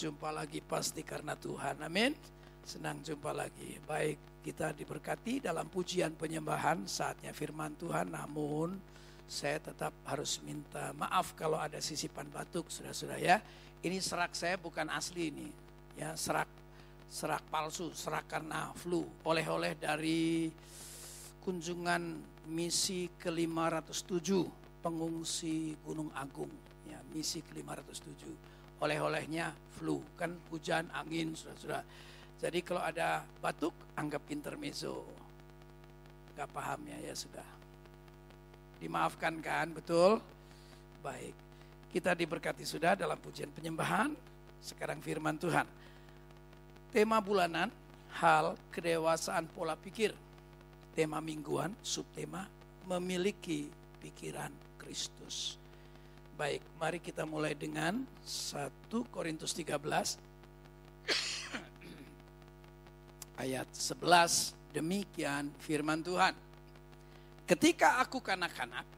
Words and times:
Jumpa 0.00 0.32
lagi 0.32 0.64
pasti 0.64 1.04
karena 1.04 1.36
Tuhan. 1.36 1.84
Amin. 1.84 2.16
Senang 2.64 3.04
jumpa 3.04 3.36
lagi. 3.36 3.76
Baik, 3.84 4.40
kita 4.40 4.72
diberkati 4.72 5.44
dalam 5.44 5.68
pujian 5.68 6.16
penyembahan 6.16 6.88
saatnya 6.88 7.36
firman 7.36 7.76
Tuhan. 7.76 8.08
Namun 8.08 8.80
saya 9.28 9.60
tetap 9.60 9.92
harus 10.08 10.40
minta 10.40 10.96
maaf 10.96 11.36
kalau 11.36 11.60
ada 11.60 11.84
sisipan 11.84 12.32
batuk, 12.32 12.72
sudah-sudah 12.72 13.20
ya. 13.20 13.44
Ini 13.84 14.00
serak 14.00 14.32
saya 14.32 14.56
bukan 14.56 14.88
asli 14.88 15.28
ini. 15.28 15.52
Ya, 16.00 16.16
serak 16.16 16.48
serak 17.12 17.44
palsu, 17.52 17.92
serak 17.92 18.24
karena 18.24 18.72
flu. 18.72 19.04
Oleh-oleh 19.28 19.76
dari 19.76 20.48
kunjungan 21.44 22.24
misi 22.48 23.12
ke-507 23.20 24.48
pengungsi 24.80 25.76
Gunung 25.84 26.08
Agung. 26.16 26.48
Ya, 26.88 27.04
misi 27.12 27.44
ke-507. 27.44 28.49
Oleh-olehnya 28.80 29.52
flu, 29.76 30.00
kan 30.16 30.32
hujan, 30.48 30.88
angin, 30.96 31.36
sudah-sudah. 31.36 31.84
Jadi 32.40 32.64
kalau 32.64 32.80
ada 32.80 33.20
batuk, 33.44 33.76
anggap 33.92 34.24
intermezzo. 34.32 35.04
Gak 36.32 36.48
paham 36.48 36.88
ya, 36.88 36.96
ya 37.04 37.12
sudah. 37.12 37.44
Dimaafkan 38.80 39.36
kan, 39.44 39.76
betul? 39.76 40.24
Baik. 41.04 41.36
Kita 41.92 42.16
diberkati 42.16 42.64
sudah 42.64 42.96
dalam 42.96 43.20
pujian 43.20 43.52
penyembahan. 43.52 44.16
Sekarang 44.64 45.04
firman 45.04 45.36
Tuhan. 45.36 45.68
Tema 46.88 47.20
bulanan, 47.20 47.68
hal 48.16 48.56
kedewasaan 48.72 49.44
pola 49.52 49.76
pikir. 49.76 50.16
Tema 50.96 51.20
mingguan, 51.20 51.76
subtema, 51.84 52.48
memiliki 52.88 53.68
pikiran 54.00 54.50
Kristus. 54.80 55.59
Baik, 56.40 56.64
mari 56.80 57.04
kita 57.04 57.28
mulai 57.28 57.52
dengan 57.52 58.00
1 58.24 58.88
Korintus 59.12 59.52
13 59.52 59.76
ayat 63.36 63.68
11 63.68 64.56
demikian 64.72 65.52
firman 65.60 66.00
Tuhan. 66.00 66.32
Ketika 67.44 68.00
aku 68.00 68.24
kanak-kanak, 68.24 68.88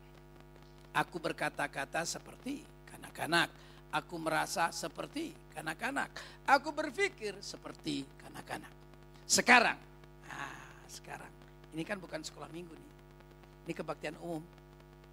aku 0.94 1.18
berkata-kata 1.18 2.06
seperti 2.06 2.62
kanak-kanak. 2.86 3.50
Aku 3.90 4.22
merasa 4.22 4.70
seperti 4.70 5.34
kanak-kanak. 5.50 6.14
Aku 6.46 6.70
berpikir 6.70 7.34
seperti 7.42 8.06
kanak-kanak. 8.22 8.70
Sekarang, 9.26 9.82
nah 10.30 10.62
sekarang, 10.86 11.34
ini 11.74 11.82
kan 11.82 11.98
bukan 11.98 12.22
sekolah 12.22 12.46
minggu 12.54 12.70
nih. 12.70 12.90
Ini 13.66 13.72
kebaktian 13.74 14.14
umum, 14.22 14.46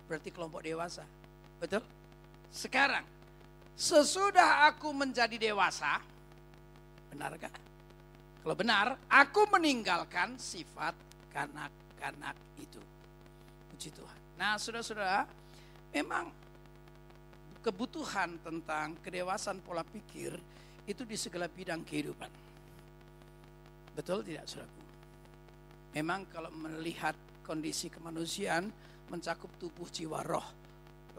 berarti 0.06 0.30
kelompok 0.30 0.62
dewasa. 0.62 1.10
Betul? 1.58 1.82
Sekarang, 2.50 3.06
sesudah 3.78 4.70
aku 4.74 4.90
menjadi 4.92 5.38
dewasa, 5.38 6.02
benarkah? 7.14 7.54
Kalau 8.42 8.56
benar, 8.58 8.98
aku 9.06 9.46
meninggalkan 9.54 10.40
sifat 10.40 10.98
kanak-kanak 11.30 12.36
itu. 12.58 12.82
Puji 13.70 13.94
Tuhan. 13.94 14.20
Nah, 14.40 14.58
saudara-saudara, 14.58 15.28
memang 15.94 16.32
kebutuhan 17.60 18.40
tentang 18.40 18.96
kedewasaan 19.04 19.60
pola 19.60 19.84
pikir 19.84 20.34
itu 20.88 21.04
di 21.06 21.20
segala 21.20 21.46
bidang 21.46 21.86
kehidupan. 21.86 22.32
Betul 23.94 24.24
tidak, 24.24 24.48
saudaraku? 24.48 24.82
Memang 25.94 26.26
kalau 26.32 26.50
melihat 26.56 27.14
kondisi 27.44 27.92
kemanusiaan 27.92 28.72
mencakup 29.10 29.50
tubuh, 29.60 29.90
jiwa, 29.90 30.22
roh. 30.24 30.59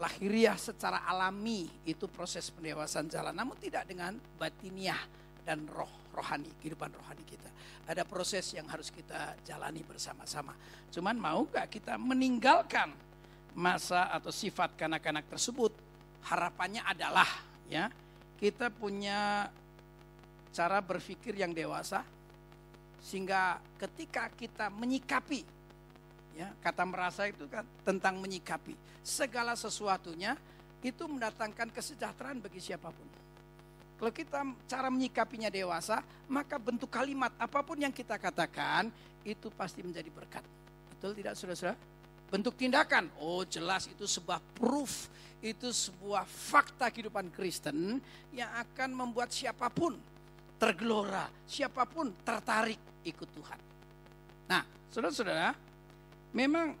Lahiriah 0.01 0.57
secara 0.57 1.05
alami 1.05 1.69
itu 1.85 2.09
proses 2.09 2.49
pendewasaan 2.49 3.05
jalan, 3.05 3.37
namun 3.37 3.53
tidak 3.61 3.85
dengan 3.85 4.17
batiniah 4.41 4.97
dan 5.45 5.61
roh 5.69 6.01
rohani, 6.11 6.49
kehidupan 6.57 6.89
rohani 6.89 7.21
kita. 7.23 7.49
Ada 7.85 8.01
proses 8.01 8.49
yang 8.57 8.65
harus 8.65 8.89
kita 8.89 9.37
jalani 9.45 9.85
bersama-sama. 9.85 10.57
Cuman 10.89 11.15
mau 11.21 11.45
nggak 11.45 11.69
kita 11.69 12.01
meninggalkan 12.01 12.91
masa 13.53 14.09
atau 14.09 14.33
sifat 14.33 14.73
kanak-kanak 14.73 15.29
tersebut? 15.29 15.71
Harapannya 16.25 16.81
adalah 16.81 17.29
ya 17.69 17.87
kita 18.41 18.73
punya 18.73 19.49
cara 20.51 20.81
berpikir 20.83 21.37
yang 21.37 21.53
dewasa 21.53 22.01
sehingga 23.01 23.57
ketika 23.77 24.29
kita 24.33 24.69
menyikapi 24.69 25.60
ya 26.35 26.47
kata 26.63 26.83
merasa 26.87 27.27
itu 27.27 27.45
kan 27.51 27.65
tentang 27.83 28.19
menyikapi 28.19 28.73
segala 29.01 29.57
sesuatunya 29.57 30.37
itu 30.81 31.05
mendatangkan 31.05 31.69
kesejahteraan 31.69 32.41
bagi 32.41 32.57
siapa 32.57 32.89
pun. 32.89 33.07
Kalau 34.01 34.09
kita 34.09 34.41
cara 34.65 34.89
menyikapinya 34.89 35.53
dewasa, 35.53 36.01
maka 36.25 36.57
bentuk 36.57 36.89
kalimat 36.89 37.29
apa 37.37 37.61
pun 37.61 37.77
yang 37.77 37.93
kita 37.93 38.17
katakan 38.17 38.89
itu 39.21 39.53
pasti 39.53 39.85
menjadi 39.85 40.09
berkat. 40.09 40.41
Betul 40.89 41.13
tidak 41.13 41.37
saudara-saudara? 41.37 41.77
Bentuk 42.33 42.57
tindakan, 42.57 43.13
oh 43.21 43.45
jelas 43.45 43.85
itu 43.85 44.09
sebuah 44.09 44.41
proof, 44.57 45.05
itu 45.45 45.69
sebuah 45.69 46.25
fakta 46.25 46.89
kehidupan 46.89 47.29
Kristen 47.29 48.01
yang 48.33 48.49
akan 48.57 48.89
membuat 48.89 49.29
siapa 49.29 49.69
pun 49.69 49.93
tergelora, 50.57 51.29
siapa 51.45 51.85
pun 51.85 52.09
tertarik 52.25 53.05
ikut 53.05 53.29
Tuhan. 53.37 53.59
Nah, 54.49 54.65
saudara-saudara, 54.89 55.53
memang 56.31 56.75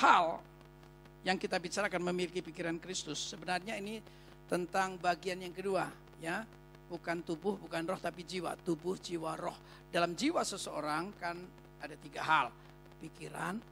hal 0.00 0.40
yang 1.24 1.36
kita 1.36 1.60
bicarakan 1.60 2.00
memiliki 2.12 2.40
pikiran 2.40 2.80
Kristus 2.80 3.20
sebenarnya 3.32 3.76
ini 3.76 4.00
tentang 4.48 4.96
bagian 4.96 5.40
yang 5.44 5.52
kedua, 5.52 5.86
ya 6.18 6.42
bukan 6.90 7.22
tubuh, 7.22 7.54
bukan 7.54 7.86
roh, 7.86 8.00
tapi 8.02 8.26
jiwa. 8.26 8.58
Tubuh, 8.58 8.98
jiwa, 8.98 9.38
roh. 9.38 9.54
Dalam 9.94 10.18
jiwa 10.18 10.42
seseorang 10.42 11.14
kan 11.22 11.38
ada 11.78 11.94
tiga 11.94 12.26
hal. 12.26 12.46
Pikiran, 12.98 13.62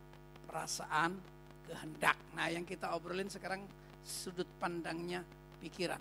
perasaan, 0.46 1.18
kehendak. 1.66 2.16
Nah 2.38 2.46
yang 2.48 2.62
kita 2.62 2.94
obrolin 2.94 3.28
sekarang 3.28 3.66
sudut 4.06 4.46
pandangnya 4.56 5.20
pikiran. 5.60 6.00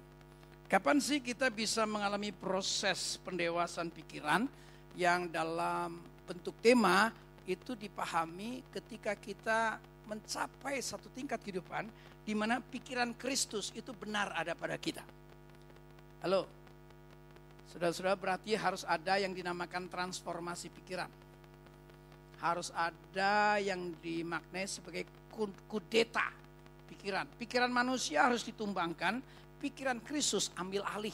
Kapan 0.69 0.99
sih 1.01 1.19
kita 1.19 1.49
bisa 1.49 1.83
mengalami 1.89 2.31
proses 2.31 3.19
pendewasaan 3.23 3.89
pikiran 3.91 4.47
yang 4.95 5.27
dalam 5.31 5.99
bentuk 6.27 6.55
tema 6.59 7.11
itu 7.47 7.73
dipahami 7.73 8.61
ketika 8.69 9.15
kita 9.15 9.79
mencapai 10.05 10.83
satu 10.83 11.07
tingkat 11.15 11.39
kehidupan 11.39 11.87
di 12.27 12.35
mana 12.35 12.59
pikiran 12.59 13.15
Kristus 13.15 13.71
itu 13.71 13.95
benar 13.95 14.35
ada 14.35 14.51
pada 14.51 14.75
kita. 14.75 15.03
Halo, 16.19 16.47
Saudara-saudara 17.67 18.15
berarti 18.15 18.55
harus 18.55 18.87
ada 18.87 19.19
yang 19.19 19.35
dinamakan 19.35 19.91
transformasi 19.91 20.71
pikiran. 20.71 21.11
Harus 22.39 22.71
ada 22.71 23.59
yang 23.59 23.91
dimaknai 23.99 24.65
sebagai 24.65 25.03
kudeta 25.67 26.31
pikiran. 26.87 27.27
Pikiran 27.35 27.69
manusia 27.69 28.23
harus 28.23 28.41
ditumbangkan, 28.47 29.19
pikiran 29.59 29.99
Kristus 30.01 30.49
ambil 30.55 30.81
alih. 30.87 31.13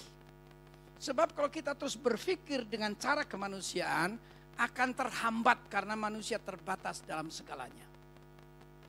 Sebab 1.04 1.36
kalau 1.36 1.52
kita 1.52 1.76
terus 1.76 2.00
berpikir 2.00 2.64
dengan 2.64 2.96
cara 2.96 3.28
kemanusiaan, 3.28 4.16
akan 4.58 4.90
terhambat 4.94 5.58
karena 5.70 5.98
manusia 5.98 6.38
terbatas 6.38 7.02
dalam 7.04 7.30
segalanya. 7.34 7.86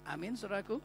Amin, 0.05 0.37
saudaraku. 0.37 0.79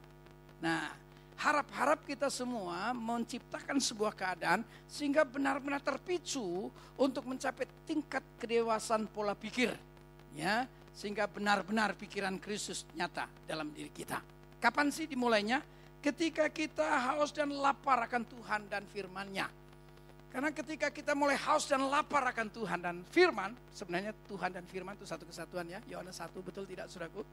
Nah, 0.63 0.91
harap-harap 1.39 2.03
kita 2.03 2.27
semua 2.27 2.91
menciptakan 2.91 3.79
sebuah 3.79 4.11
keadaan 4.11 4.63
sehingga 4.91 5.23
benar-benar 5.23 5.79
terpicu 5.79 6.67
untuk 6.99 7.23
mencapai 7.23 7.63
tingkat 7.87 8.23
kedewasaan 8.35 9.07
pola 9.07 9.31
pikir 9.35 9.71
ya 10.35 10.67
sehingga 10.91 11.31
benar-benar 11.31 11.95
pikiran 11.95 12.35
Kristus 12.43 12.83
nyata 12.91 13.31
dalam 13.47 13.71
diri 13.71 13.87
kita. 13.87 14.19
Kapan 14.59 14.91
sih 14.91 15.07
dimulainya? 15.07 15.63
Ketika 16.03 16.51
kita 16.51 17.11
haus 17.11 17.31
dan 17.31 17.51
lapar 17.55 18.03
akan 18.07 18.23
Tuhan 18.27 18.67
dan 18.67 18.83
firman-Nya. 18.87 19.47
Karena 20.29 20.53
ketika 20.53 20.93
kita 20.93 21.17
mulai 21.17 21.33
haus 21.41 21.65
dan 21.65 21.81
lapar 21.89 22.21
akan 22.29 22.53
Tuhan 22.53 22.79
dan 22.79 23.01
firman, 23.09 23.57
sebenarnya 23.73 24.13
Tuhan 24.29 24.53
dan 24.53 24.61
firman 24.69 24.93
itu 24.93 25.09
satu 25.09 25.25
kesatuan 25.25 25.65
ya. 25.65 25.81
Yohanes 25.89 26.21
1 26.21 26.29
betul 26.45 26.69
tidak 26.69 26.85
Saudaraku? 26.85 27.25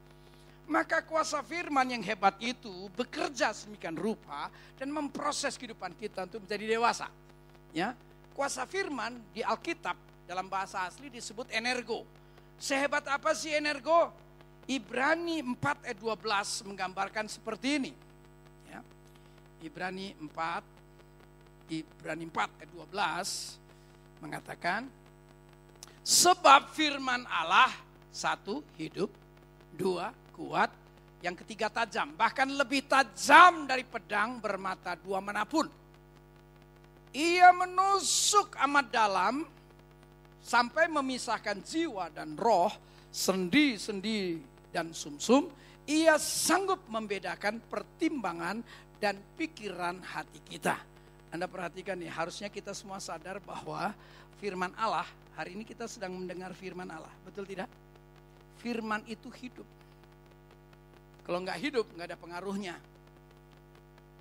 Maka 0.67 0.99
kuasa 1.05 1.39
firman 1.45 1.87
yang 1.87 2.03
hebat 2.03 2.35
itu 2.43 2.91
bekerja 2.91 3.55
semikian 3.55 3.95
rupa 3.95 4.51
dan 4.75 4.91
memproses 4.91 5.55
kehidupan 5.55 5.95
kita 5.95 6.27
untuk 6.27 6.43
menjadi 6.43 6.75
dewasa. 6.75 7.07
Ya, 7.71 7.95
kuasa 8.35 8.67
firman 8.67 9.15
di 9.31 9.45
Alkitab 9.45 9.95
dalam 10.27 10.51
bahasa 10.51 10.83
asli 10.83 11.07
disebut 11.07 11.47
energo. 11.55 12.03
Sehebat 12.59 13.07
apa 13.07 13.31
sih 13.31 13.55
energo? 13.55 14.11
Ibrani 14.67 15.39
4 15.39 15.87
ayat 15.87 15.99
12 16.03 16.67
menggambarkan 16.67 17.31
seperti 17.31 17.79
ini. 17.79 17.91
Ya. 18.67 18.83
Ibrani 19.63 20.11
4 20.19 20.76
Ibrani 21.69 22.25
4 22.31 22.63
ayat 22.63 22.69
12 22.71 24.23
mengatakan 24.23 24.87
sebab 26.01 26.71
firman 26.71 27.27
Allah 27.27 27.69
satu 28.17 28.65
hidup, 28.79 29.11
dua 29.77 30.09
kuat, 30.33 30.73
yang 31.21 31.37
ketiga 31.37 31.69
tajam, 31.69 32.13
bahkan 32.17 32.49
lebih 32.49 32.85
tajam 32.89 33.69
dari 33.69 33.85
pedang 33.85 34.41
bermata 34.41 34.97
dua 34.97 35.21
mana 35.21 35.45
pun. 35.45 35.69
Ia 37.13 37.49
menusuk 37.53 38.57
amat 38.57 38.85
dalam 38.89 39.35
sampai 40.41 40.87
memisahkan 40.87 41.61
jiwa 41.61 42.13
dan 42.13 42.37
roh, 42.37 42.69
sendi-sendi 43.09 44.39
dan 44.69 44.93
sumsum. 44.93 45.49
Ia 45.87 46.19
sanggup 46.19 46.83
membedakan 46.91 47.63
pertimbangan 47.63 48.59
dan 48.99 49.17
pikiran 49.39 50.03
hati 50.03 50.41
kita. 50.43 50.96
Anda 51.27 51.45
perhatikan 51.45 51.99
nih, 51.99 52.07
harusnya 52.07 52.47
kita 52.47 52.71
semua 52.71 53.03
sadar 53.03 53.43
bahwa 53.43 53.91
firman 54.39 54.71
Allah, 54.79 55.07
hari 55.35 55.59
ini 55.59 55.67
kita 55.67 55.83
sedang 55.89 56.15
mendengar 56.15 56.55
firman 56.55 56.87
Allah, 56.87 57.11
betul 57.27 57.43
tidak? 57.43 57.67
Firman 58.63 59.03
itu 59.05 59.27
hidup. 59.27 59.67
Kalau 61.27 61.43
nggak 61.43 61.59
hidup, 61.59 61.85
nggak 61.91 62.15
ada 62.15 62.17
pengaruhnya. 62.17 62.75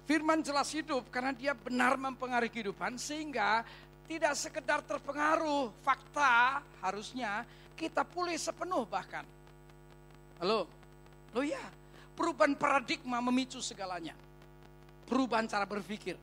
Firman 0.07 0.43
jelas 0.43 0.71
hidup 0.75 1.07
karena 1.11 1.35
dia 1.35 1.55
benar 1.55 1.95
mempengaruhi 1.95 2.51
kehidupan 2.51 2.99
sehingga 2.99 3.63
tidak 4.07 4.35
sekedar 4.39 4.83
terpengaruh 4.87 5.71
fakta 5.83 6.63
harusnya 6.83 7.43
kita 7.75 8.03
pulih 8.07 8.39
sepenuh 8.39 8.87
bahkan. 8.87 9.27
Halo, 10.39 10.67
lo 11.35 11.43
ya, 11.43 11.63
perubahan 12.15 12.55
paradigma 12.55 13.19
memicu 13.19 13.59
segalanya. 13.63 14.15
Perubahan 15.07 15.47
cara 15.47 15.67
berpikir. 15.67 16.19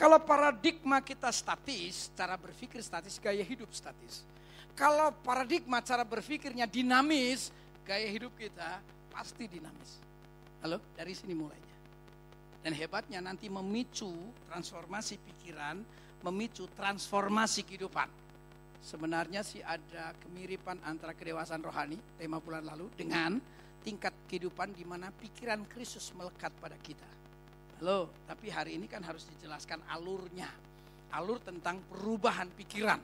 Kalau 0.00 0.16
paradigma 0.16 1.04
kita 1.04 1.28
statis, 1.28 2.08
cara 2.16 2.40
berpikir 2.40 2.80
statis, 2.80 3.20
gaya 3.20 3.44
hidup 3.44 3.68
statis. 3.68 4.24
Kalau 4.72 5.12
paradigma 5.12 5.84
cara 5.84 6.08
berpikirnya 6.08 6.64
dinamis, 6.64 7.52
gaya 7.84 8.08
hidup 8.08 8.32
kita 8.32 8.80
pasti 9.12 9.44
dinamis. 9.44 10.00
Halo, 10.64 10.80
dari 10.96 11.12
sini 11.12 11.36
mulainya. 11.36 11.76
Dan 12.64 12.72
hebatnya 12.72 13.20
nanti 13.20 13.52
memicu 13.52 14.08
transformasi 14.48 15.20
pikiran, 15.20 15.84
memicu 16.24 16.64
transformasi 16.72 17.68
kehidupan. 17.68 18.08
Sebenarnya 18.80 19.44
sih 19.44 19.60
ada 19.60 20.16
kemiripan 20.24 20.80
antara 20.80 21.12
kedewasaan 21.12 21.60
rohani, 21.60 22.00
tema 22.16 22.40
bulan 22.40 22.64
lalu, 22.64 22.88
dengan 22.96 23.36
tingkat 23.84 24.16
kehidupan 24.32 24.72
di 24.72 24.88
mana 24.88 25.12
pikiran 25.12 25.60
Kristus 25.68 26.08
melekat 26.16 26.56
pada 26.56 26.80
kita. 26.80 27.19
Halo, 27.80 28.12
tapi 28.28 28.52
hari 28.52 28.76
ini 28.76 28.84
kan 28.84 29.00
harus 29.00 29.24
dijelaskan 29.24 29.80
alurnya. 29.88 30.52
Alur 31.16 31.40
tentang 31.40 31.80
perubahan 31.88 32.44
pikiran. 32.52 33.00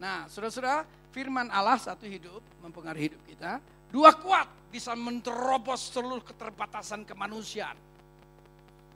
Nah, 0.00 0.24
saudara-saudara, 0.32 0.88
firman 1.12 1.52
Allah 1.52 1.76
satu 1.76 2.08
hidup, 2.08 2.40
mempengaruhi 2.64 3.12
hidup 3.12 3.20
kita. 3.28 3.60
Dua 3.92 4.16
kuat, 4.16 4.48
bisa 4.72 4.96
menerobos 4.96 5.92
seluruh 5.92 6.24
keterbatasan 6.24 7.04
kemanusiaan. 7.04 7.76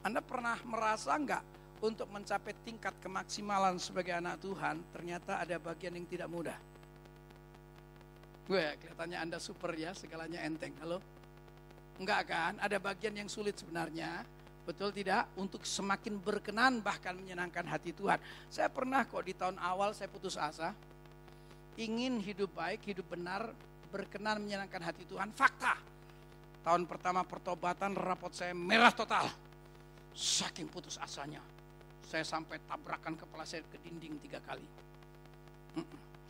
Anda 0.09 0.25
pernah 0.25 0.57
merasa 0.65 1.13
enggak 1.13 1.45
untuk 1.85 2.09
mencapai 2.09 2.57
tingkat 2.65 2.97
kemaksimalan 3.05 3.77
sebagai 3.77 4.17
anak 4.17 4.41
Tuhan, 4.41 4.81
ternyata 4.89 5.37
ada 5.37 5.61
bagian 5.61 6.01
yang 6.01 6.09
tidak 6.09 6.33
mudah. 6.33 6.57
Gue 8.49 8.73
kelihatannya 8.81 9.21
Anda 9.21 9.37
super 9.37 9.77
ya, 9.77 9.93
segalanya 9.93 10.41
enteng. 10.49 10.73
Halo? 10.81 10.97
Enggak 12.01 12.25
kan? 12.25 12.57
Ada 12.57 12.81
bagian 12.81 13.13
yang 13.21 13.29
sulit 13.29 13.61
sebenarnya 13.61 14.40
Betul 14.65 14.93
tidak? 14.93 15.31
Untuk 15.41 15.65
semakin 15.65 16.21
berkenan 16.21 16.85
bahkan 16.85 17.17
menyenangkan 17.17 17.65
hati 17.67 17.97
Tuhan. 17.97 18.21
Saya 18.53 18.69
pernah 18.69 19.03
kok 19.09 19.25
di 19.25 19.33
tahun 19.35 19.57
awal 19.59 19.97
saya 19.97 20.13
putus 20.13 20.37
asa. 20.37 20.77
Ingin 21.81 22.21
hidup 22.21 22.53
baik, 22.53 22.85
hidup 22.85 23.09
benar, 23.09 23.51
berkenan 23.89 24.45
menyenangkan 24.45 24.85
hati 24.85 25.09
Tuhan. 25.09 25.33
Fakta. 25.33 25.81
Tahun 26.61 26.83
pertama 26.85 27.25
pertobatan 27.25 27.97
rapot 27.97 28.31
saya 28.37 28.53
merah 28.53 28.93
total. 28.93 29.27
Saking 30.13 30.69
putus 30.69 31.01
asanya. 31.01 31.41
Saya 32.05 32.27
sampai 32.27 32.61
tabrakan 32.69 33.17
kepala 33.17 33.49
saya 33.49 33.65
ke 33.65 33.81
dinding 33.81 34.19
tiga 34.21 34.43
kali. 34.45 34.67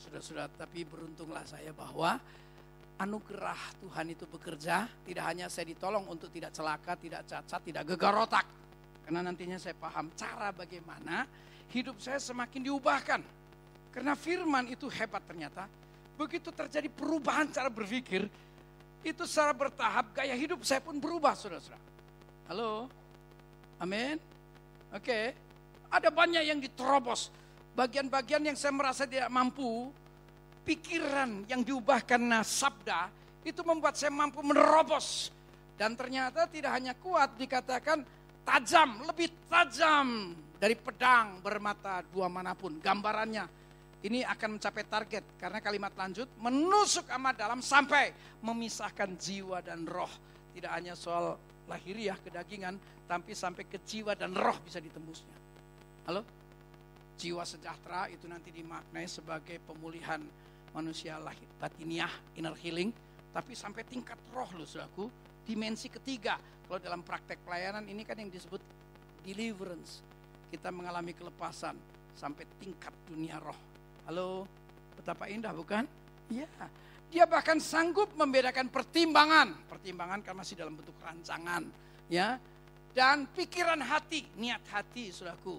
Sudah-sudah, 0.01 0.49
tapi 0.57 0.85
beruntunglah 0.89 1.45
saya 1.45 1.73
bahwa 1.77 2.17
anugerah 3.01 3.81
Tuhan 3.81 4.13
itu 4.13 4.29
bekerja, 4.29 4.85
tidak 5.09 5.25
hanya 5.25 5.49
saya 5.49 5.73
ditolong 5.73 6.05
untuk 6.05 6.29
tidak 6.29 6.53
celaka, 6.53 6.93
tidak 7.01 7.25
cacat, 7.25 7.61
tidak 7.65 7.83
gegar 7.89 8.13
otak. 8.21 8.45
Karena 9.01 9.25
nantinya 9.25 9.57
saya 9.57 9.73
paham 9.73 10.13
cara 10.13 10.53
bagaimana 10.53 11.25
hidup 11.73 11.97
saya 11.97 12.21
semakin 12.21 12.61
diubahkan. 12.69 13.21
Karena 13.91 14.13
firman 14.13 14.69
itu 14.69 14.87
hebat 14.93 15.25
ternyata. 15.25 15.65
Begitu 16.21 16.53
terjadi 16.53 16.93
perubahan 16.93 17.49
cara 17.49 17.73
berpikir, 17.73 18.29
itu 19.01 19.23
secara 19.25 19.57
bertahap 19.57 20.13
gaya 20.13 20.37
hidup 20.37 20.61
saya 20.69 20.85
pun 20.85 21.01
berubah 21.01 21.33
saudara-saudara. 21.33 21.81
Halo? 22.53 22.93
Amin? 23.81 24.21
Oke. 24.93 25.33
Ada 25.91 26.13
banyak 26.13 26.45
yang 26.45 26.61
diterobos. 26.61 27.33
Bagian-bagian 27.73 28.45
yang 28.45 28.55
saya 28.55 28.77
merasa 28.77 29.09
tidak 29.09 29.33
mampu, 29.33 29.89
pikiran 30.71 31.51
yang 31.51 31.67
diubah 31.67 32.07
karena 32.07 32.47
sabda 32.47 33.11
itu 33.43 33.59
membuat 33.67 33.99
saya 33.99 34.15
mampu 34.15 34.39
menerobos. 34.39 35.35
Dan 35.75 35.99
ternyata 35.99 36.47
tidak 36.47 36.71
hanya 36.79 36.95
kuat 36.95 37.35
dikatakan 37.35 38.07
tajam, 38.47 39.03
lebih 39.03 39.33
tajam 39.51 40.37
dari 40.61 40.79
pedang 40.79 41.43
bermata 41.43 42.07
dua 42.07 42.31
mana 42.31 42.55
pun. 42.55 42.79
Gambarannya 42.79 43.49
ini 44.07 44.23
akan 44.23 44.61
mencapai 44.61 44.85
target 44.87 45.25
karena 45.41 45.59
kalimat 45.59 45.91
lanjut 45.99 46.29
menusuk 46.39 47.09
amat 47.19 47.35
dalam 47.35 47.61
sampai 47.65 48.15
memisahkan 48.45 49.19
jiwa 49.19 49.65
dan 49.65 49.89
roh. 49.89 50.13
Tidak 50.55 50.71
hanya 50.71 50.95
soal 50.95 51.35
lahiriah 51.67 52.21
kedagingan, 52.21 52.77
tapi 53.09 53.35
sampai 53.35 53.67
ke 53.67 53.81
jiwa 53.83 54.15
dan 54.15 54.37
roh 54.37 54.55
bisa 54.63 54.79
ditembusnya. 54.79 55.35
Halo? 56.07 56.23
Jiwa 57.17 57.43
sejahtera 57.43 58.07
itu 58.13 58.29
nanti 58.29 58.53
dimaknai 58.53 59.09
sebagai 59.09 59.61
pemulihan 59.65 60.21
manusia 60.75 61.19
lahir 61.19 61.47
batiniah, 61.59 62.11
inner 62.39 62.55
healing, 62.59 62.95
tapi 63.31 63.55
sampai 63.55 63.87
tingkat 63.87 64.19
roh 64.35 64.49
loh 64.55 64.67
saudaraku, 64.67 65.07
dimensi 65.47 65.91
ketiga. 65.91 66.39
Kalau 66.67 66.79
dalam 66.79 67.03
praktek 67.03 67.43
pelayanan 67.43 67.87
ini 67.91 68.07
kan 68.07 68.19
yang 68.19 68.31
disebut 68.31 68.63
deliverance. 69.27 70.03
Kita 70.51 70.71
mengalami 70.75 71.15
kelepasan 71.15 71.75
sampai 72.15 72.47
tingkat 72.59 72.95
dunia 73.07 73.39
roh. 73.39 73.59
Halo, 74.07 74.47
betapa 74.99 75.31
indah 75.31 75.55
bukan? 75.55 75.87
Iya. 76.31 76.47
Dia 77.11 77.27
bahkan 77.27 77.59
sanggup 77.59 78.15
membedakan 78.15 78.71
pertimbangan. 78.71 79.67
Pertimbangan 79.67 80.23
kan 80.23 80.35
masih 80.39 80.55
dalam 80.55 80.79
bentuk 80.79 80.95
rancangan. 81.03 81.67
ya 82.07 82.39
Dan 82.95 83.27
pikiran 83.31 83.79
hati, 83.83 84.27
niat 84.39 84.63
hati 84.71 85.11
saudaraku. 85.11 85.59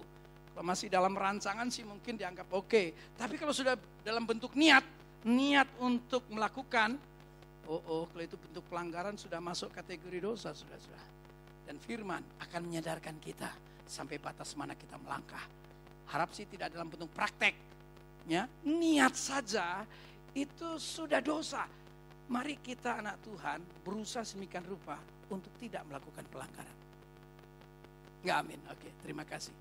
Kalau 0.52 0.64
masih 0.64 0.92
dalam 0.92 1.16
rancangan 1.16 1.68
sih 1.72 1.84
mungkin 1.84 2.16
dianggap 2.16 2.48
oke. 2.52 2.68
Okay. 2.68 2.86
Tapi 3.16 3.40
kalau 3.40 3.56
sudah 3.56 3.76
dalam 4.04 4.24
bentuk 4.28 4.52
niat, 4.52 4.84
niat 5.22 5.68
untuk 5.78 6.26
melakukan, 6.30 6.98
oh, 7.70 7.82
oh 7.86 8.04
kalau 8.10 8.22
itu 8.22 8.34
bentuk 8.38 8.64
pelanggaran 8.66 9.14
sudah 9.14 9.38
masuk 9.38 9.70
kategori 9.70 10.18
dosa, 10.18 10.50
sudah 10.50 10.78
sudah. 10.78 11.04
Dan 11.66 11.78
firman 11.78 12.22
akan 12.42 12.60
menyadarkan 12.66 13.16
kita 13.22 13.48
sampai 13.86 14.18
batas 14.18 14.54
mana 14.58 14.74
kita 14.74 14.98
melangkah. 14.98 15.42
Harap 16.10 16.34
sih 16.34 16.44
tidak 16.50 16.74
dalam 16.74 16.90
bentuk 16.90 17.08
praktek. 17.14 17.54
Ya, 18.26 18.46
niat 18.62 19.14
saja 19.18 19.82
itu 20.34 20.78
sudah 20.78 21.18
dosa. 21.18 21.66
Mari 22.30 22.58
kita 22.62 23.02
anak 23.02 23.18
Tuhan 23.26 23.58
berusaha 23.82 24.22
semikian 24.22 24.62
rupa 24.64 24.96
untuk 25.30 25.50
tidak 25.58 25.82
melakukan 25.90 26.22
pelanggaran. 26.30 26.76
Enggak 28.22 28.36
amin. 28.38 28.60
Oke, 28.70 28.88
terima 29.02 29.26
kasih. 29.26 29.52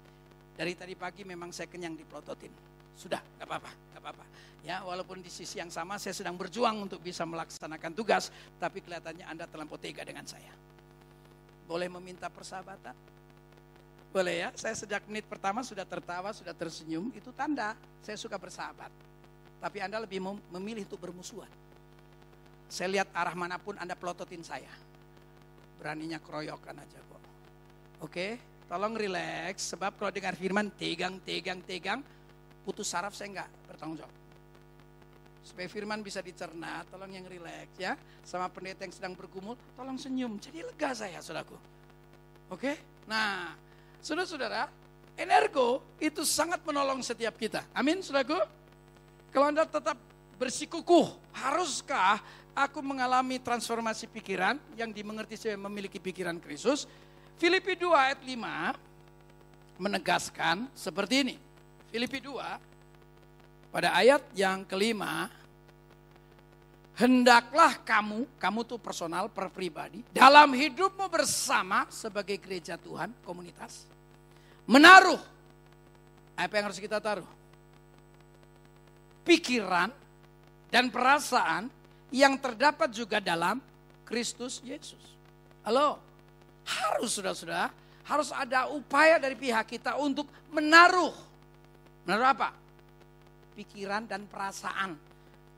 Dari 0.53 0.77
tadi 0.77 0.93
pagi 0.93 1.25
memang 1.25 1.49
saya 1.49 1.65
kenyang 1.65 1.97
diplototin. 1.97 2.70
Sudah, 3.01 3.17
nggak 3.17 3.49
apa-apa, 3.49 3.71
nggak 3.73 4.01
apa-apa. 4.05 4.25
Ya, 4.61 4.85
walaupun 4.85 5.25
di 5.25 5.31
sisi 5.33 5.57
yang 5.57 5.73
sama 5.73 5.97
saya 5.97 6.13
sedang 6.13 6.37
berjuang 6.37 6.85
untuk 6.85 7.01
bisa 7.01 7.25
melaksanakan 7.25 7.97
tugas, 7.97 8.29
tapi 8.61 8.85
kelihatannya 8.85 9.25
Anda 9.25 9.49
terlampau 9.49 9.81
tega 9.81 10.05
dengan 10.05 10.21
saya. 10.29 10.53
Boleh 11.65 11.89
meminta 11.89 12.29
persahabatan? 12.29 12.93
Boleh 14.13 14.45
ya, 14.45 14.49
saya 14.53 14.77
sejak 14.77 15.01
menit 15.09 15.25
pertama 15.25 15.65
sudah 15.65 15.81
tertawa, 15.81 16.29
sudah 16.29 16.53
tersenyum, 16.53 17.09
itu 17.17 17.33
tanda 17.33 17.73
saya 18.05 18.21
suka 18.21 18.37
bersahabat. 18.37 18.93
Tapi 19.57 19.77
Anda 19.81 19.97
lebih 19.97 20.21
memilih 20.53 20.85
untuk 20.85 21.09
bermusuhan. 21.09 21.49
Saya 22.69 23.01
lihat 23.01 23.09
arah 23.17 23.33
mana 23.33 23.57
pun 23.57 23.73
Anda 23.81 23.97
pelototin 23.97 24.45
saya. 24.45 24.69
Beraninya 25.81 26.21
keroyokan 26.21 26.77
aja 26.77 27.01
kok. 27.01 27.23
Oke, 28.05 28.37
tolong 28.69 28.93
relax, 28.93 29.73
sebab 29.73 29.97
kalau 29.97 30.13
dengar 30.13 30.37
firman 30.37 30.69
tegang, 30.77 31.17
tegang, 31.25 31.65
tegang, 31.65 31.99
putus 32.61 32.87
saraf 32.89 33.13
saya 33.17 33.27
enggak 33.33 33.49
bertanggung 33.67 33.99
jawab. 34.01 34.15
Supaya 35.41 35.67
firman 35.67 36.05
bisa 36.05 36.21
dicerna, 36.21 36.85
tolong 36.87 37.11
yang 37.11 37.25
rileks 37.25 37.75
ya. 37.81 37.97
Sama 38.21 38.45
pendeta 38.47 38.85
yang 38.85 38.93
sedang 38.93 39.13
bergumul, 39.17 39.57
tolong 39.73 39.97
senyum. 39.97 40.37
Jadi 40.37 40.61
lega 40.61 40.93
saya, 40.93 41.17
saudaraku. 41.19 41.57
Oke? 42.53 42.77
Nah, 43.09 43.57
saudara-saudara, 43.99 44.69
energo 45.17 45.81
itu 45.97 46.21
sangat 46.21 46.61
menolong 46.61 47.01
setiap 47.01 47.33
kita. 47.41 47.65
Amin, 47.73 48.05
saudaraku? 48.05 48.37
Kalau 49.33 49.49
Anda 49.49 49.65
tetap 49.65 49.97
bersikukuh, 50.37 51.09
haruskah 51.33 52.21
aku 52.53 52.79
mengalami 52.85 53.41
transformasi 53.41 54.05
pikiran 54.11 54.61
yang 54.77 54.93
dimengerti 54.93 55.35
saya 55.41 55.57
memiliki 55.57 55.97
pikiran 55.97 56.37
Kristus? 56.37 56.85
Filipi 57.41 57.73
2 57.73 57.89
ayat 57.97 58.21
5 58.21 59.81
menegaskan 59.81 60.69
seperti 60.77 61.15
ini. 61.25 61.35
Filipi 61.91 62.23
2 62.23 63.69
pada 63.75 63.91
ayat 63.91 64.23
yang 64.31 64.63
kelima 64.63 65.27
hendaklah 66.95 67.75
kamu, 67.83 68.27
kamu 68.39 68.59
tuh 68.63 68.79
personal 68.79 69.27
per 69.27 69.51
pribadi, 69.51 69.99
dalam 70.15 70.55
hidupmu 70.55 71.11
bersama 71.11 71.87
sebagai 71.91 72.39
gereja 72.39 72.79
Tuhan, 72.79 73.11
komunitas, 73.27 73.87
menaruh 74.63 75.19
apa 76.35 76.53
yang 76.57 76.65
harus 76.71 76.79
kita 76.79 77.03
taruh? 77.03 77.27
Pikiran 79.27 79.91
dan 80.71 80.89
perasaan 80.89 81.69
yang 82.09 82.39
terdapat 82.39 82.89
juga 82.91 83.21
dalam 83.21 83.61
Kristus 84.07 84.63
Yesus. 84.65 84.99
Halo, 85.61 86.01
harus 86.65 87.11
sudah-sudah, 87.13 87.69
harus 88.07 88.29
ada 88.33 88.67
upaya 88.71 89.21
dari 89.21 89.37
pihak 89.37 89.69
kita 89.69 89.95
untuk 90.01 90.25
menaruh. 90.49 91.30
Menaruh 92.05 92.29
apa? 92.33 92.49
Pikiran 93.53 94.07
dan 94.09 94.25
perasaan. 94.25 94.97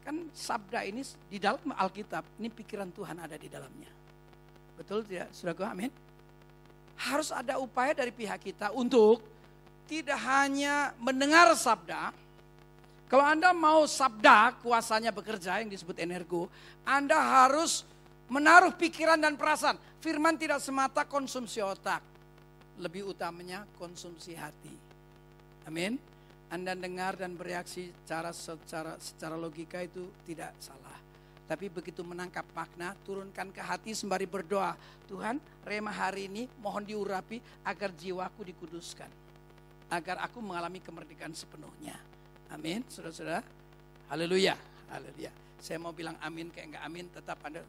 Kan 0.03 0.27
sabda 0.35 0.83
ini 0.83 0.99
di 1.31 1.39
dalam 1.39 1.71
Alkitab, 1.71 2.27
ini 2.39 2.51
pikiran 2.51 2.91
Tuhan 2.91 3.15
ada 3.23 3.39
di 3.39 3.47
dalamnya. 3.47 3.87
Betul 4.75 5.07
tidak, 5.07 5.31
saudaraku? 5.31 5.63
Amin. 5.63 5.91
Harus 6.99 7.31
ada 7.31 7.55
upaya 7.61 7.95
dari 7.95 8.11
pihak 8.11 8.43
kita 8.43 8.75
untuk 8.75 9.23
tidak 9.87 10.19
hanya 10.27 10.91
mendengar 10.99 11.55
sabda. 11.55 12.11
Kalau 13.07 13.23
Anda 13.23 13.53
mau 13.53 13.85
sabda, 13.85 14.57
kuasanya 14.59 15.13
bekerja 15.13 15.61
yang 15.61 15.69
disebut 15.69 16.01
energo, 16.01 16.49
Anda 16.81 17.15
harus 17.15 17.85
menaruh 18.25 18.73
pikiran 18.73 19.21
dan 19.21 19.37
perasaan. 19.37 19.77
Firman 20.01 20.35
tidak 20.35 20.59
semata 20.59 21.05
konsumsi 21.05 21.61
otak, 21.61 22.01
lebih 22.81 23.07
utamanya 23.13 23.63
konsumsi 23.77 24.33
hati. 24.33 24.73
Amin. 25.63 25.95
Anda 26.53 26.77
dengar 26.77 27.17
dan 27.17 27.33
bereaksi 27.33 27.89
secara 28.05 28.29
secara 28.29 28.93
secara 29.01 29.33
logika 29.33 29.81
itu 29.81 30.05
tidak 30.21 30.53
salah. 30.61 30.93
Tapi 31.49 31.65
begitu 31.65 32.05
menangkap 32.05 32.45
makna, 32.53 32.93
turunkan 33.01 33.49
ke 33.49 33.57
hati 33.57 33.97
sembari 33.97 34.29
berdoa. 34.29 34.77
Tuhan, 35.09 35.41
rema 35.65 35.89
hari 35.89 36.29
ini 36.29 36.45
mohon 36.61 36.85
diurapi 36.85 37.41
agar 37.65 37.89
jiwaku 37.89 38.45
dikuduskan. 38.53 39.09
Agar 39.89 40.21
aku 40.21 40.45
mengalami 40.45 40.77
kemerdekaan 40.77 41.33
sepenuhnya. 41.33 41.97
Amin, 42.53 42.85
saudara-saudara. 42.85 43.41
Haleluya, 44.13 44.53
haleluya. 44.93 45.33
Saya 45.57 45.81
mau 45.81 45.89
bilang 45.89 46.13
amin 46.21 46.53
kayak 46.53 46.69
enggak 46.69 46.83
amin, 46.85 47.05
tetap 47.09 47.41
Anda 47.41 47.65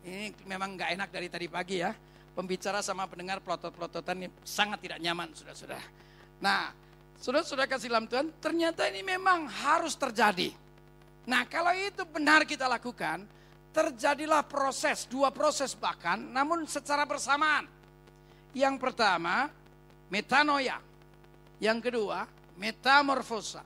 ini 0.00 0.32
memang 0.48 0.80
nggak 0.80 0.90
enak 0.96 1.08
dari 1.12 1.28
tadi 1.28 1.44
pagi 1.44 1.84
ya. 1.84 1.92
Pembicara 2.32 2.80
sama 2.80 3.04
pendengar 3.04 3.44
pelotot-pelototan 3.44 4.16
ini 4.16 4.28
sangat 4.48 4.80
tidak 4.80 4.98
nyaman, 5.02 5.28
sudah-sudah. 5.36 5.82
Nah, 6.40 6.72
sudah-sudah 7.20 7.68
kasih 7.68 7.92
dalam 7.92 8.08
Tuhan, 8.08 8.32
ternyata 8.40 8.88
ini 8.88 9.04
memang 9.04 9.46
harus 9.46 9.94
terjadi. 9.94 10.50
Nah, 11.28 11.44
kalau 11.46 11.70
itu 11.76 12.02
benar 12.08 12.48
kita 12.48 12.64
lakukan, 12.66 13.22
terjadilah 13.70 14.42
proses, 14.48 15.04
dua 15.06 15.28
proses 15.30 15.76
bahkan, 15.76 16.16
namun 16.16 16.64
secara 16.64 17.04
bersamaan. 17.04 17.68
Yang 18.56 18.82
pertama, 18.82 19.46
metanoia. 20.10 20.80
Yang 21.60 21.92
kedua, 21.92 22.24
metamorfosa. 22.56 23.62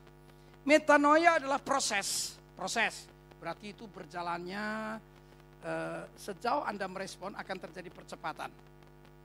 Metanoia 0.66 1.38
adalah 1.38 1.62
proses, 1.62 2.36
proses. 2.58 3.06
Berarti 3.38 3.72
itu 3.72 3.88
berjalannya 3.88 4.98
Eh, 5.64 6.02
sejauh 6.20 6.60
Anda 6.68 6.84
merespon 6.84 7.32
akan 7.32 7.56
terjadi 7.56 7.88
percepatan. 7.88 8.52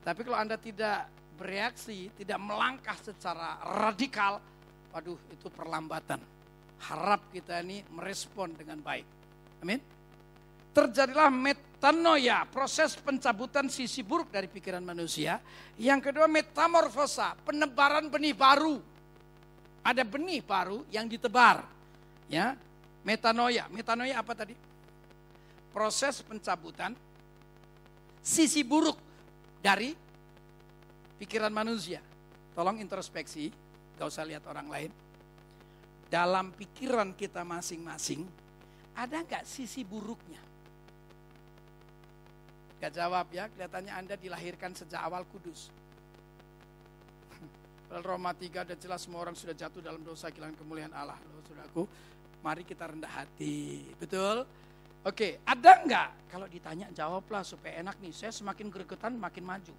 Tapi 0.08 0.20
kalau 0.24 0.40
Anda 0.40 0.56
tidak 0.56 1.12
bereaksi, 1.40 2.12
tidak 2.20 2.40
melangkah 2.44 3.00
secara 3.00 3.56
radikal, 3.64 4.44
waduh 4.92 5.16
itu 5.32 5.48
perlambatan. 5.48 6.20
Harap 6.92 7.32
kita 7.32 7.64
ini 7.64 7.88
merespon 7.96 8.52
dengan 8.52 8.84
baik. 8.84 9.08
Amin. 9.64 9.80
Terjadilah 10.76 11.32
metanoia, 11.32 12.44
proses 12.44 13.00
pencabutan 13.00 13.72
sisi 13.72 14.04
buruk 14.04 14.28
dari 14.36 14.52
pikiran 14.52 14.84
manusia. 14.84 15.40
Yang 15.80 16.12
kedua 16.12 16.28
metamorfosa, 16.28 17.40
penebaran 17.48 18.12
benih 18.12 18.36
baru. 18.36 18.76
Ada 19.80 20.04
benih 20.04 20.44
baru 20.44 20.84
yang 20.92 21.08
ditebar. 21.08 21.64
Ya, 22.28 22.60
metanoia. 23.08 23.66
Metanoia 23.72 24.20
apa 24.20 24.36
tadi? 24.36 24.70
proses 25.70 26.20
pencabutan 26.26 26.98
sisi 28.20 28.66
buruk 28.66 28.98
dari 29.64 29.94
pikiran 31.20 31.52
manusia. 31.52 32.00
Tolong 32.56 32.80
introspeksi, 32.80 33.52
gak 34.00 34.08
usah 34.08 34.24
lihat 34.24 34.48
orang 34.48 34.68
lain. 34.72 34.92
Dalam 36.10 36.56
pikiran 36.56 37.14
kita 37.14 37.46
masing-masing, 37.46 38.26
ada 38.98 39.22
nggak 39.22 39.46
sisi 39.46 39.86
buruknya? 39.86 40.42
Gak 42.80 42.96
jawab 42.96 43.28
ya, 43.30 43.52
kelihatannya 43.52 43.94
Anda 43.94 44.16
dilahirkan 44.16 44.72
sejak 44.74 45.04
awal 45.04 45.28
kudus. 45.28 45.70
Roma 48.08 48.32
3 48.32 48.66
ada 48.66 48.76
jelas 48.80 49.04
semua 49.04 49.22
orang 49.28 49.36
sudah 49.36 49.54
jatuh 49.54 49.84
dalam 49.84 50.02
dosa 50.02 50.32
kehilangan 50.32 50.58
kemuliaan 50.58 50.96
Allah. 50.96 51.20
Loh, 51.30 51.44
saudaraku, 51.46 51.84
mari 52.40 52.64
kita 52.64 52.90
rendah 52.90 53.12
hati. 53.12 53.84
Betul? 54.00 54.48
Oke, 55.04 55.44
ada 55.48 55.84
enggak? 55.84 56.10
Kalau 56.32 56.48
ditanya 56.48 56.88
jawablah 56.92 57.44
supaya 57.44 57.80
enak 57.80 58.00
nih. 58.04 58.12
Saya 58.12 58.32
semakin 58.32 58.68
gregetan 58.72 59.16
makin 59.16 59.44
maju. 59.44 59.76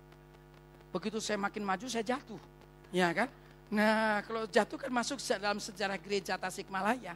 Begitu 0.90 1.22
saya 1.22 1.38
makin 1.38 1.62
maju 1.62 1.86
saya 1.86 2.02
jatuh. 2.02 2.42
Ya 2.90 3.14
kan? 3.14 3.30
Nah, 3.70 4.26
kalau 4.26 4.50
jatuh 4.50 4.74
kan 4.74 4.90
masuk 4.90 5.22
dalam 5.38 5.62
sejarah 5.62 5.94
gereja 6.02 6.34
Tasikmalaya. 6.34 7.14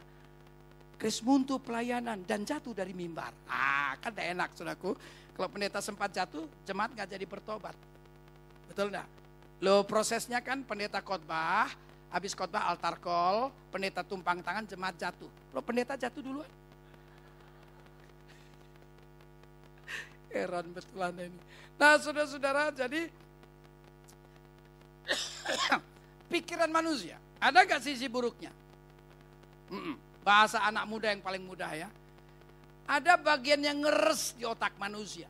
Muntu 1.21 1.59
pelayanan 1.59 2.23
dan 2.23 2.47
jatuh 2.47 2.71
dari 2.71 2.95
mimbar. 2.95 3.35
Ah, 3.45 3.99
kan 3.99 4.15
tidak 4.15 4.31
enak 4.31 4.49
saudaraku. 4.55 4.95
Kalau 5.35 5.51
pendeta 5.51 5.83
sempat 5.83 6.07
jatuh, 6.15 6.47
jemaat 6.63 6.95
nggak 6.95 7.11
jadi 7.11 7.27
bertobat. 7.27 7.75
Betul 8.71 8.95
enggak? 8.95 9.03
Lo 9.59 9.83
prosesnya 9.83 10.39
kan 10.39 10.63
pendeta 10.63 11.03
khotbah, 11.03 11.67
habis 12.09 12.31
khotbah 12.31 12.71
altar 12.71 12.95
call, 13.03 13.51
pendeta 13.69 14.01
tumpang 14.07 14.39
tangan, 14.39 14.63
jemaat 14.63 14.95
jatuh. 14.95 15.27
Lo 15.51 15.59
pendeta 15.59 15.99
jatuh 15.99 16.23
duluan. 16.23 16.47
Heran 20.33 20.71
betulan 20.71 21.11
ini. 21.19 21.39
Nah 21.75 21.99
saudara-saudara 21.99 22.71
jadi 22.71 23.11
pikiran 26.45 26.69
manusia. 26.69 27.17
Ada 27.41 27.65
gak 27.65 27.81
sisi 27.81 28.05
buruknya? 28.05 28.53
Bahasa 30.21 30.61
anak 30.61 30.85
muda 30.85 31.09
yang 31.09 31.25
paling 31.25 31.41
mudah 31.41 31.73
ya. 31.73 31.89
Ada 32.85 33.17
bagian 33.17 33.65
yang 33.65 33.81
ngeres 33.81 34.37
di 34.37 34.45
otak 34.45 34.77
manusia. 34.77 35.25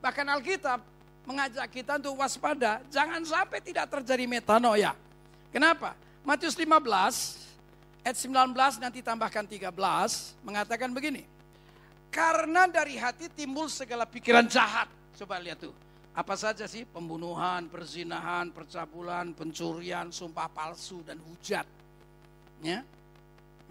Bahkan 0.00 0.24
Alkitab 0.24 0.80
mengajak 1.28 1.68
kita 1.68 2.00
untuk 2.00 2.16
waspada. 2.16 2.80
Jangan 2.88 3.20
sampai 3.28 3.60
tidak 3.60 3.92
terjadi 3.92 4.24
metanoia. 4.24 4.96
Kenapa? 5.52 5.92
Matius 6.24 6.56
15 6.56 6.80
ayat 8.02 8.16
19 8.16 8.56
nanti 8.80 9.04
tambahkan 9.04 9.44
13 9.44 9.68
mengatakan 10.48 10.88
begini. 10.96 11.28
Karena 12.08 12.64
dari 12.64 12.96
hati 12.96 13.28
timbul 13.28 13.68
segala 13.68 14.08
pikiran 14.08 14.48
jahat. 14.48 14.88
Coba 15.12 15.36
lihat 15.36 15.60
tuh. 15.60 15.76
Apa 16.12 16.36
saja 16.36 16.68
sih? 16.68 16.84
Pembunuhan, 16.84 17.72
perzinahan, 17.72 18.52
percabulan, 18.52 19.32
pencurian, 19.32 20.12
sumpah 20.12 20.48
palsu, 20.52 21.00
dan 21.04 21.16
hujat. 21.20 21.64
Ya. 22.60 22.84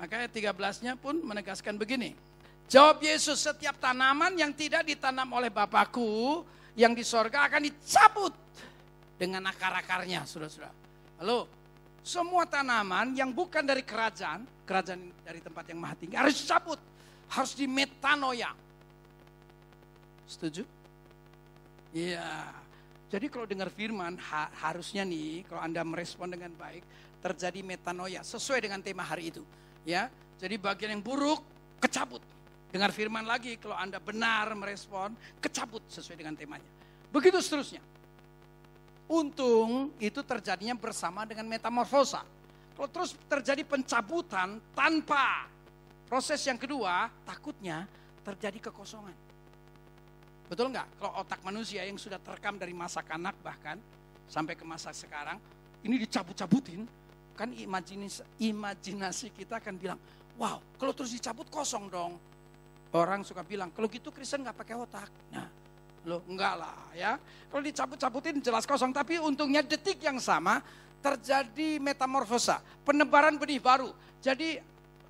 Makanya 0.01 0.25
13-nya 0.25 0.93
pun 0.97 1.21
menegaskan 1.21 1.77
begini. 1.77 2.17
Jawab 2.65 3.04
Yesus, 3.04 3.45
setiap 3.45 3.77
tanaman 3.77 4.34
yang 4.34 4.49
tidak 4.58 4.88
ditanam 4.88 5.30
oleh 5.38 5.54
Bapakku 5.54 6.41
yang 6.73 6.97
di 6.97 7.06
sorga 7.06 7.45
akan 7.45 7.67
dicabut 7.67 8.34
dengan 9.19 9.45
akar-akarnya, 9.45 10.25
saudara-saudara. 10.25 10.73
Halo, 11.21 11.45
semua 12.01 12.49
tanaman 12.49 13.13
yang 13.13 13.30
bukan 13.30 13.62
dari 13.62 13.86
kerajaan, 13.86 14.41
kerajaan 14.65 15.13
dari 15.21 15.38
tempat 15.43 15.69
yang 15.69 15.77
maha 15.77 15.93
tinggi 15.99 16.17
harus 16.17 16.41
dicabut 16.41 16.80
harus 17.32 17.56
di 17.56 17.65
metanoia. 17.65 18.51
Setuju? 20.27 20.63
Iya. 21.91 22.51
Jadi 23.12 23.27
kalau 23.27 23.43
dengar 23.43 23.67
firman 23.67 24.15
ha, 24.32 24.47
harusnya 24.63 25.04
nih 25.04 25.43
kalau 25.43 25.60
Anda 25.60 25.84
merespon 25.84 26.32
dengan 26.32 26.56
baik 26.56 26.84
terjadi 27.19 27.60
metanoia 27.62 28.23
sesuai 28.23 28.63
dengan 28.63 28.80
tema 28.80 29.04
hari 29.04 29.30
itu. 29.30 29.43
Ya. 29.84 30.08
Jadi 30.39 30.58
bagian 30.58 30.97
yang 30.97 31.04
buruk 31.04 31.43
kecabut. 31.84 32.23
Dengar 32.71 32.95
firman 32.95 33.27
lagi 33.27 33.60
kalau 33.60 33.75
Anda 33.75 33.99
benar 33.99 34.56
merespon 34.56 35.12
kecabut 35.43 35.84
sesuai 35.91 36.17
dengan 36.17 36.34
temanya. 36.34 36.65
Begitu 37.12 37.38
seterusnya. 37.43 37.84
Untung 39.12 39.91
itu 39.99 40.23
terjadinya 40.23 40.73
bersama 40.80 41.27
dengan 41.27 41.43
metamorfosa. 41.51 42.23
Kalau 42.73 42.88
terus 42.88 43.12
terjadi 43.27 43.67
pencabutan 43.67 44.63
tanpa 44.71 45.51
Proses 46.12 46.43
yang 46.43 46.60
kedua, 46.60 47.08
takutnya 47.23 47.88
terjadi 48.19 48.67
kekosongan. 48.67 49.15
Betul 50.51 50.67
nggak? 50.67 50.99
Kalau 50.99 51.23
otak 51.23 51.39
manusia 51.47 51.87
yang 51.87 51.95
sudah 51.95 52.19
terekam 52.19 52.59
dari 52.59 52.75
masa 52.75 52.99
kanak 52.99 53.39
bahkan 53.39 53.79
sampai 54.27 54.59
ke 54.59 54.67
masa 54.67 54.91
sekarang, 54.91 55.39
ini 55.87 55.95
dicabut-cabutin, 56.03 56.83
kan 57.39 57.47
imajinasi, 57.55 59.31
kita 59.31 59.63
akan 59.63 59.79
bilang, 59.79 59.95
wow, 60.35 60.59
kalau 60.75 60.91
terus 60.91 61.15
dicabut 61.15 61.47
kosong 61.47 61.87
dong. 61.87 62.19
Orang 62.91 63.23
suka 63.23 63.47
bilang, 63.47 63.71
kalau 63.71 63.87
gitu 63.87 64.11
Kristen 64.11 64.43
nggak 64.43 64.59
pakai 64.59 64.75
otak. 64.75 65.07
Nah, 65.31 65.47
lo 66.03 66.19
enggak 66.27 66.59
lah 66.59 66.91
ya. 66.91 67.15
Kalau 67.47 67.63
dicabut-cabutin 67.63 68.43
jelas 68.43 68.67
kosong, 68.67 68.91
tapi 68.91 69.23
untungnya 69.23 69.63
detik 69.63 70.03
yang 70.03 70.19
sama 70.19 70.59
terjadi 70.99 71.79
metamorfosa, 71.79 72.59
penebaran 72.83 73.39
benih 73.39 73.63
baru. 73.63 73.95
Jadi 74.19 74.59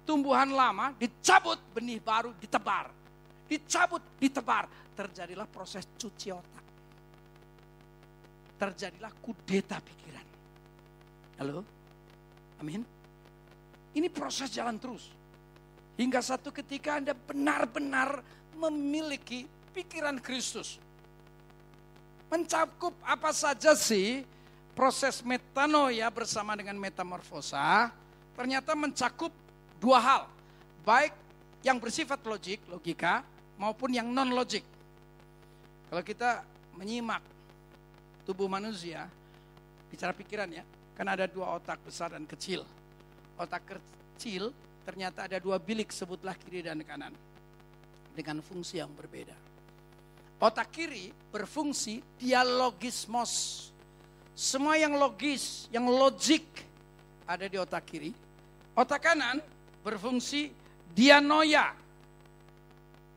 tumbuhan 0.06 0.54
lama 0.54 0.94
dicabut, 1.02 1.58
benih 1.74 1.98
baru 1.98 2.30
ditebar. 2.38 3.01
Dicabut, 3.52 4.00
ditebar. 4.16 4.64
Terjadilah 4.96 5.44
proses 5.44 5.84
cuci 6.00 6.32
otak. 6.32 6.66
Terjadilah 8.56 9.12
kudeta 9.20 9.84
pikiran. 9.84 10.28
Halo? 11.44 11.60
Amin. 12.64 12.88
Ini 13.92 14.08
proses 14.08 14.48
jalan 14.56 14.80
terus. 14.80 15.12
Hingga 16.00 16.24
satu 16.24 16.56
ketika 16.56 16.96
Anda 16.96 17.12
benar-benar 17.12 18.24
memiliki 18.56 19.44
pikiran 19.76 20.24
Kristus. 20.24 20.80
Mencakup 22.32 22.96
apa 23.04 23.36
saja 23.36 23.76
sih 23.76 24.24
proses 24.72 25.20
metanoia 25.20 26.08
bersama 26.08 26.56
dengan 26.56 26.80
metamorfosa 26.80 27.92
ternyata 28.40 28.72
mencakup 28.72 29.36
dua 29.84 30.00
hal. 30.00 30.24
Baik 30.88 31.12
yang 31.62 31.78
bersifat 31.78 32.24
logik, 32.24 32.64
logika, 32.72 33.22
maupun 33.62 33.94
yang 33.94 34.10
non-logik. 34.10 34.66
Kalau 35.94 36.02
kita 36.02 36.42
menyimak 36.82 37.22
tubuh 38.26 38.50
manusia, 38.50 39.06
bicara 39.94 40.18
pikiran 40.18 40.50
ya, 40.50 40.66
kan 40.98 41.06
ada 41.06 41.30
dua 41.30 41.62
otak 41.62 41.78
besar 41.86 42.18
dan 42.18 42.26
kecil. 42.26 42.66
Otak 43.38 43.62
kecil 43.70 44.50
ternyata 44.82 45.30
ada 45.30 45.38
dua 45.38 45.62
bilik 45.62 45.94
sebutlah 45.94 46.34
kiri 46.34 46.66
dan 46.66 46.82
kanan 46.82 47.14
dengan 48.18 48.42
fungsi 48.42 48.82
yang 48.82 48.90
berbeda. 48.98 49.38
Otak 50.42 50.74
kiri 50.74 51.14
berfungsi 51.30 52.02
dialogismos. 52.18 53.70
Semua 54.34 54.74
yang 54.74 54.98
logis, 54.98 55.70
yang 55.70 55.86
logik 55.86 56.50
ada 57.30 57.46
di 57.46 57.62
otak 57.62 57.86
kiri. 57.86 58.10
Otak 58.74 59.06
kanan 59.06 59.38
berfungsi 59.86 60.50
dianoia. 60.98 61.78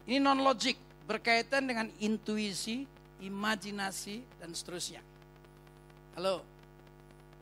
Ini 0.04 0.20
non 0.20 0.44
logik, 0.44 0.76
berkaitan 1.08 1.64
dengan 1.64 1.88
intuisi, 1.96 2.84
imajinasi 3.24 4.20
dan 4.36 4.52
seterusnya. 4.52 5.00
Halo. 6.12 6.44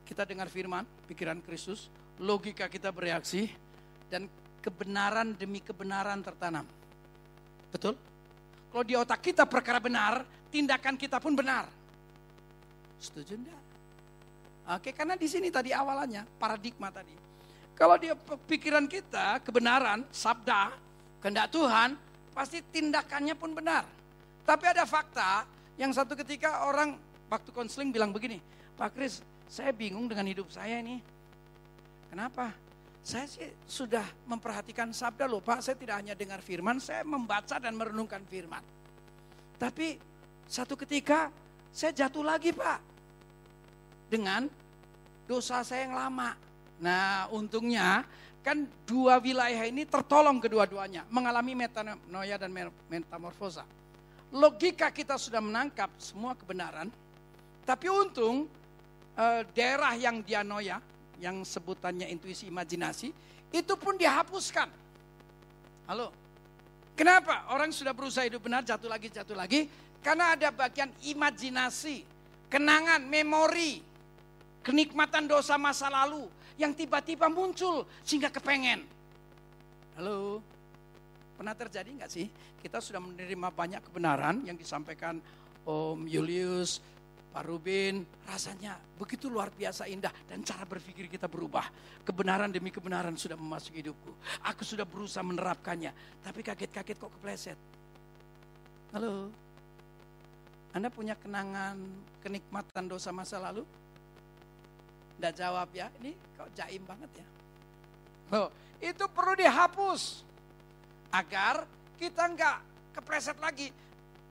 Kita 0.07 0.23
dengar 0.23 0.47
firman, 0.47 0.87
pikiran 1.11 1.43
Kristus, 1.43 1.91
logika 2.23 2.71
kita 2.71 2.95
bereaksi 2.95 3.51
dan 4.07 4.31
kebenaran 4.63 5.35
demi 5.35 5.59
kebenaran 5.59 6.23
tertanam. 6.23 6.63
Betul? 7.75 7.99
Kalau 8.71 8.85
di 8.87 8.95
otak 8.95 9.25
kita 9.25 9.43
perkara 9.43 9.83
benar, 9.83 10.23
tindakan 10.53 10.95
kita 10.95 11.19
pun 11.19 11.35
benar. 11.35 11.67
Setuju 13.03 13.35
enggak? 13.35 13.63
Oke, 14.79 14.95
karena 14.95 15.19
di 15.19 15.27
sini 15.27 15.51
tadi 15.51 15.75
awalannya, 15.75 16.23
paradigma 16.39 16.95
tadi. 16.95 17.17
Kalau 17.75 17.99
dia 17.99 18.15
pikiran 18.47 18.87
kita, 18.87 19.43
kebenaran, 19.43 20.07
sabda, 20.15 20.71
kehendak 21.19 21.51
Tuhan, 21.51 21.99
pasti 22.33 22.65
tindakannya 22.65 23.37
pun 23.37 23.53
benar. 23.53 23.85
Tapi 24.43 24.65
ada 24.67 24.83
fakta 24.89 25.47
yang 25.79 25.95
satu 25.95 26.19
ketika 26.19 26.67
orang 26.67 26.99
waktu 27.31 27.51
konseling 27.55 27.95
bilang 27.95 28.11
begini, 28.11 28.43
Pak 28.75 28.91
Kris, 28.97 29.23
saya 29.47 29.71
bingung 29.71 30.11
dengan 30.11 30.27
hidup 30.27 30.51
saya 30.51 30.81
ini. 30.81 30.99
Kenapa? 32.11 32.53
Saya 33.03 33.27
sih 33.27 33.51
sudah 33.67 34.05
memperhatikan 34.31 34.95
sabda 34.95 35.27
loh 35.27 35.43
Pak, 35.43 35.59
saya 35.59 35.75
tidak 35.75 35.99
hanya 35.99 36.15
dengar 36.15 36.39
firman, 36.39 36.79
saya 36.79 37.03
membaca 37.03 37.59
dan 37.59 37.75
merenungkan 37.75 38.23
firman. 38.29 38.63
Tapi 39.59 39.99
satu 40.47 40.79
ketika 40.79 41.31
saya 41.73 41.91
jatuh 41.95 42.23
lagi 42.23 42.55
Pak. 42.55 42.79
Dengan 44.13 44.45
dosa 45.25 45.65
saya 45.65 45.89
yang 45.89 45.97
lama. 45.97 46.37
Nah 46.85 47.27
untungnya 47.33 48.05
kan 48.43 48.67
dua 48.83 49.23
wilayah 49.23 49.63
ini 49.65 49.87
tertolong 49.87 50.43
kedua-duanya. 50.43 51.07
Mengalami 51.09 51.55
metanoia 51.55 52.37
dan 52.37 52.51
metamorfosa. 52.91 53.63
Logika 54.35 54.91
kita 54.91 55.15
sudah 55.15 55.39
menangkap 55.39 55.89
semua 55.97 56.35
kebenaran. 56.35 56.91
Tapi 57.63 57.87
untung 57.87 58.51
eh, 59.15 59.47
daerah 59.55 59.95
yang 59.95 60.21
dianoia 60.21 60.83
yang 61.23 61.47
sebutannya 61.47 62.11
intuisi 62.11 62.51
imajinasi, 62.51 63.15
itu 63.55 63.75
pun 63.79 63.95
dihapuskan. 63.95 64.67
Halo, 65.87 66.11
kenapa 66.99 67.47
orang 67.55 67.71
sudah 67.71 67.95
berusaha 67.95 68.27
hidup 68.27 68.43
benar 68.43 68.67
jatuh 68.67 68.91
lagi 68.91 69.07
jatuh 69.07 69.39
lagi? 69.39 69.71
Karena 70.03 70.35
ada 70.35 70.51
bagian 70.51 70.91
imajinasi, 70.99 72.03
kenangan, 72.51 73.07
memori, 73.07 73.79
kenikmatan 74.67 75.31
dosa 75.31 75.55
masa 75.55 75.87
lalu 75.87 76.27
yang 76.61 76.73
tiba-tiba 76.77 77.29
muncul 77.33 77.85
sehingga 78.03 78.29
kepengen. 78.29 78.85
Halo, 79.97 80.41
pernah 81.37 81.53
terjadi 81.53 81.89
nggak 81.93 82.11
sih? 82.11 82.27
Kita 82.61 82.81
sudah 82.81 83.03
menerima 83.03 83.49
banyak 83.53 83.81
kebenaran 83.85 84.47
yang 84.47 84.57
disampaikan 84.57 85.21
Om 85.63 86.11
Julius, 86.11 86.83
Pak 87.33 87.49
Rubin, 87.49 88.05
rasanya 88.29 88.77
begitu 89.01 89.33
luar 89.33 89.49
biasa 89.49 89.89
indah 89.89 90.13
dan 90.29 90.45
cara 90.45 90.69
berpikir 90.69 91.09
kita 91.09 91.33
berubah. 91.33 91.65
Kebenaran 92.05 92.53
demi 92.53 92.69
kebenaran 92.69 93.17
sudah 93.17 93.41
memasuki 93.41 93.81
hidupku. 93.81 94.13
Aku 94.45 94.63
sudah 94.69 94.85
berusaha 94.85 95.25
menerapkannya, 95.25 95.93
tapi 96.21 96.45
kaget-kaget 96.45 96.97
kok 97.01 97.09
kepleset. 97.19 97.59
Halo, 98.93 99.33
Anda 100.77 100.93
punya 100.93 101.17
kenangan 101.17 101.81
kenikmatan 102.21 102.85
dosa 102.85 103.09
masa 103.09 103.41
lalu? 103.41 103.65
Tidak 105.17 105.33
jawab 105.37 105.69
ya, 105.75 105.89
ini 106.03 106.13
kok 106.37 106.51
jaim 106.57 106.83
banget 106.85 107.11
ya. 107.21 107.27
Oh, 108.33 108.49
itu 108.81 109.05
perlu 109.13 109.37
dihapus 109.37 110.25
agar 111.13 111.69
kita 112.01 112.25
nggak 112.33 112.57
kepleset 112.97 113.37
lagi 113.39 113.69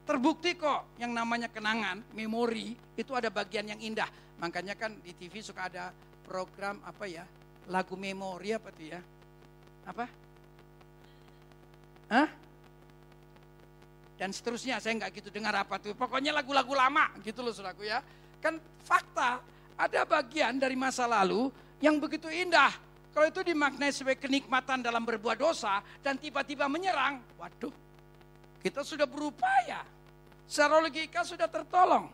Terbukti 0.02 0.58
kok 0.58 0.98
yang 0.98 1.14
namanya 1.14 1.46
kenangan, 1.48 2.02
memori, 2.18 2.74
itu 2.98 3.12
ada 3.14 3.30
bagian 3.30 3.70
yang 3.70 3.80
indah. 3.80 4.10
Makanya 4.42 4.74
kan 4.74 4.98
di 4.98 5.14
TV 5.14 5.46
suka 5.46 5.70
ada 5.70 5.94
program 6.26 6.82
apa 6.82 7.06
ya, 7.06 7.22
lagu 7.70 7.94
memori 7.94 8.50
apa 8.50 8.74
tuh 8.74 8.86
ya? 8.90 9.00
Apa? 9.86 10.06
Hah? 12.12 12.30
Dan 14.18 14.34
seterusnya, 14.34 14.82
saya 14.82 14.98
nggak 14.98 15.22
gitu 15.22 15.30
dengar 15.30 15.54
apa 15.54 15.78
tuh. 15.78 15.94
Pokoknya 15.94 16.34
lagu-lagu 16.34 16.74
lama 16.74 17.14
gitu 17.22 17.46
loh 17.46 17.54
saudaraku 17.54 17.86
ya. 17.86 18.02
Kan 18.42 18.58
fakta, 18.82 19.38
ada 19.78 20.02
bagian 20.08 20.58
dari 20.58 20.76
masa 20.76 21.06
lalu 21.06 21.52
yang 21.82 21.98
begitu 21.98 22.30
indah. 22.30 22.72
Kalau 23.12 23.28
itu 23.28 23.44
dimaknai 23.44 23.92
sebagai 23.92 24.24
kenikmatan 24.24 24.80
dalam 24.80 25.04
berbuat 25.04 25.36
dosa 25.36 25.84
dan 26.00 26.16
tiba-tiba 26.16 26.72
menyerang, 26.72 27.20
waduh, 27.36 27.74
kita 28.64 28.88
sudah 28.88 29.04
berupaya. 29.04 29.84
Secara 30.48 30.80
logika 30.80 31.28
sudah 31.28 31.48
tertolong. 31.52 32.08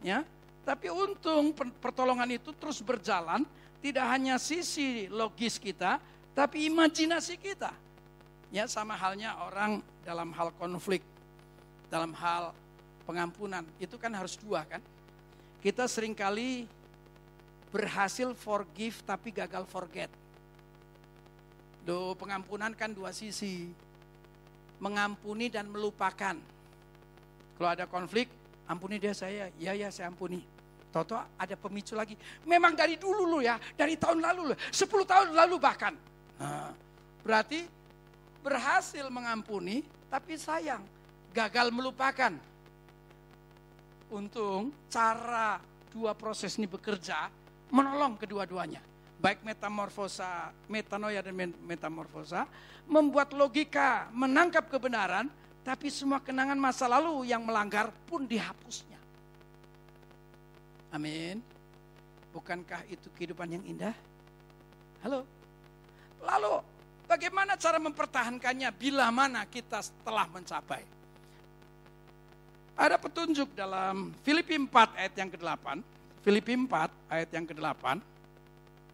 Ya, 0.00 0.22
tapi 0.62 0.86
untung 0.86 1.50
pertolongan 1.82 2.30
itu 2.30 2.54
terus 2.54 2.78
berjalan, 2.78 3.42
tidak 3.82 4.06
hanya 4.06 4.38
sisi 4.38 5.10
logis 5.10 5.58
kita, 5.58 5.98
tapi 6.30 6.70
imajinasi 6.70 7.34
kita. 7.34 7.74
Ya, 8.54 8.70
sama 8.70 8.94
halnya 8.94 9.34
orang 9.40 9.82
dalam 10.06 10.30
hal 10.30 10.54
konflik, 10.54 11.02
dalam 11.90 12.14
hal 12.14 12.54
pengampunan, 13.02 13.66
itu 13.82 13.98
kan 13.98 14.14
harus 14.14 14.38
dua 14.38 14.62
kan. 14.62 14.78
Kita 15.60 15.90
sering 15.90 16.14
kali 16.14 16.70
berhasil 17.70 18.34
forgive 18.34 18.98
tapi 19.06 19.30
gagal 19.30 19.64
forget. 19.70 20.10
Do 21.86 22.12
pengampunan 22.18 22.74
kan 22.74 22.92
dua 22.92 23.14
sisi 23.14 23.70
mengampuni 24.82 25.48
dan 25.48 25.70
melupakan. 25.70 26.34
Kalau 27.56 27.70
ada 27.70 27.86
konflik, 27.86 28.26
ampuni 28.66 28.96
dia 28.98 29.14
saya, 29.14 29.52
ya 29.60 29.72
ya 29.76 29.88
saya 29.92 30.10
ampuni. 30.10 30.42
Toto 30.90 31.14
ada 31.14 31.54
pemicu 31.54 31.94
lagi. 31.94 32.18
Memang 32.42 32.74
dari 32.74 32.98
dulu 32.98 33.38
lu 33.38 33.38
ya, 33.44 33.60
dari 33.78 33.94
tahun 33.94 34.18
lalu 34.18 34.52
loh, 34.52 34.58
10 34.58 34.90
tahun 35.06 35.28
lalu 35.36 35.56
bahkan. 35.62 35.94
Nah, 36.40 36.74
berarti 37.22 37.62
berhasil 38.42 39.06
mengampuni, 39.12 39.86
tapi 40.10 40.34
sayang, 40.34 40.82
gagal 41.30 41.70
melupakan. 41.70 42.34
Untung 44.10 44.74
cara 44.90 45.62
dua 45.94 46.18
proses 46.18 46.58
ini 46.58 46.66
bekerja 46.66 47.30
menolong 47.70 48.18
kedua-duanya 48.18 48.82
baik 49.20 49.44
metamorfosa, 49.44 50.48
metanoia 50.66 51.20
dan 51.20 51.36
metamorfosa, 51.60 52.48
membuat 52.88 53.36
logika 53.36 54.08
menangkap 54.16 54.66
kebenaran, 54.72 55.28
tapi 55.60 55.92
semua 55.92 56.24
kenangan 56.24 56.56
masa 56.56 56.88
lalu 56.88 57.28
yang 57.28 57.44
melanggar 57.44 57.92
pun 58.08 58.24
dihapusnya. 58.24 58.96
Amin. 60.90 61.44
Bukankah 62.32 62.88
itu 62.88 63.12
kehidupan 63.14 63.60
yang 63.60 63.64
indah? 63.68 63.94
Halo. 65.04 65.28
Lalu 66.24 66.64
bagaimana 67.04 67.60
cara 67.60 67.76
mempertahankannya 67.76 68.72
bila 68.72 69.12
mana 69.12 69.44
kita 69.44 69.84
telah 70.02 70.26
mencapai? 70.32 70.82
Ada 72.80 72.96
petunjuk 72.96 73.52
dalam 73.52 74.16
Filipi 74.24 74.56
4 74.56 74.96
ayat 74.96 75.14
yang 75.20 75.28
ke-8. 75.28 75.99
Filipi 76.20 76.52
4 76.52 76.68
ayat 77.08 77.30
yang 77.32 77.46
ke-8. 77.48 77.84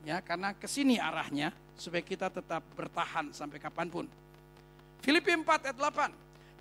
Ya, 0.07 0.23
karena 0.23 0.55
ke 0.55 0.71
sini 0.71 1.03
arahnya 1.03 1.51
supaya 1.75 2.03
kita 2.03 2.31
tetap 2.31 2.63
bertahan 2.79 3.35
sampai 3.35 3.59
kapan 3.59 3.91
pun. 3.91 4.07
Filipi 5.03 5.35
4 5.35 5.43
ayat 5.71 5.79
8. 5.79 6.15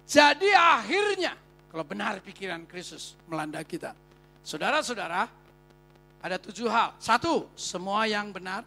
Jadi 0.05 0.49
akhirnya 0.53 1.33
kalau 1.69 1.85
benar 1.85 2.17
pikiran 2.21 2.65
Kristus 2.65 3.17
melanda 3.29 3.61
kita. 3.61 3.93
Saudara-saudara, 4.45 5.25
ada 6.21 6.37
tujuh 6.41 6.69
hal. 6.69 6.93
Satu, 7.01 7.49
semua 7.53 8.05
yang 8.09 8.33
benar, 8.33 8.65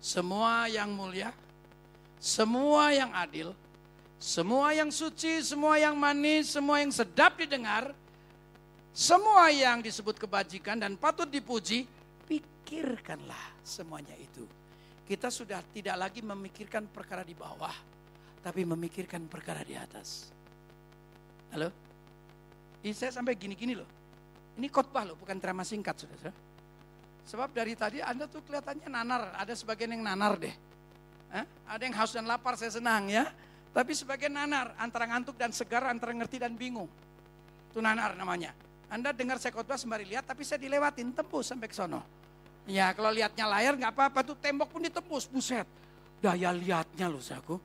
semua 0.00 0.66
yang 0.66 0.90
mulia, 0.90 1.30
semua 2.18 2.90
yang 2.90 3.12
adil, 3.12 3.54
semua 4.18 4.72
yang 4.72 4.88
suci, 4.88 5.44
semua 5.44 5.78
yang 5.78 5.94
manis, 5.94 6.54
semua 6.54 6.80
yang 6.80 6.90
sedap 6.90 7.36
didengar, 7.36 7.92
semua 8.90 9.54
yang 9.54 9.78
disebut 9.78 10.18
kebajikan 10.18 10.74
dan 10.74 10.98
patut 10.98 11.30
dipuji, 11.30 11.86
pikirkanlah 12.26 13.62
semuanya 13.62 14.14
itu. 14.18 14.42
Kita 15.06 15.30
sudah 15.30 15.62
tidak 15.74 15.96
lagi 15.98 16.22
memikirkan 16.22 16.86
perkara 16.90 17.22
di 17.22 17.34
bawah, 17.34 17.74
tapi 18.42 18.66
memikirkan 18.66 19.26
perkara 19.30 19.62
di 19.62 19.74
atas. 19.78 20.30
Halo? 21.54 21.70
Ini 22.82 22.94
saya 22.94 23.14
sampai 23.14 23.34
gini-gini 23.34 23.74
loh. 23.74 23.86
Ini 24.58 24.66
khotbah 24.70 25.06
loh, 25.06 25.16
bukan 25.18 25.38
drama 25.38 25.66
singkat, 25.66 25.94
saudara. 26.06 26.30
Sebab 27.26 27.54
dari 27.54 27.78
tadi 27.78 28.02
Anda 28.02 28.26
tuh 28.26 28.42
kelihatannya 28.42 28.88
nanar, 28.90 29.22
ada 29.38 29.54
sebagian 29.54 29.94
yang 29.94 30.02
nanar 30.02 30.34
deh. 30.34 30.54
Eh? 31.30 31.44
Ada 31.70 31.82
yang 31.86 31.94
haus 31.94 32.10
dan 32.10 32.26
lapar, 32.26 32.58
saya 32.58 32.74
senang 32.74 33.06
ya. 33.06 33.30
Tapi 33.70 33.94
sebagian 33.94 34.34
nanar, 34.34 34.74
antara 34.82 35.06
ngantuk 35.06 35.38
dan 35.38 35.54
segar, 35.54 35.86
antara 35.86 36.10
ngerti 36.10 36.42
dan 36.42 36.58
bingung. 36.58 36.90
Itu 37.70 37.78
nanar 37.78 38.18
namanya. 38.18 38.50
Anda 38.90 39.14
dengar 39.14 39.38
saya 39.38 39.54
khotbah 39.54 39.78
sembari 39.78 40.02
lihat, 40.02 40.26
tapi 40.26 40.42
saya 40.42 40.58
dilewatin, 40.58 41.14
tembus 41.14 41.46
sampai 41.46 41.70
ke 41.70 41.76
sono. 41.78 42.02
Ya 42.66 42.92
kalau 42.92 43.10
lihatnya 43.14 43.46
layar 43.46 43.74
nggak 43.78 43.94
apa-apa, 43.94 44.20
tuh 44.26 44.36
tembok 44.36 44.68
pun 44.68 44.82
ditembus, 44.82 45.30
buset. 45.30 45.64
Daya 46.20 46.52
lihatnya 46.52 47.06
loh 47.08 47.22
saku. 47.22 47.56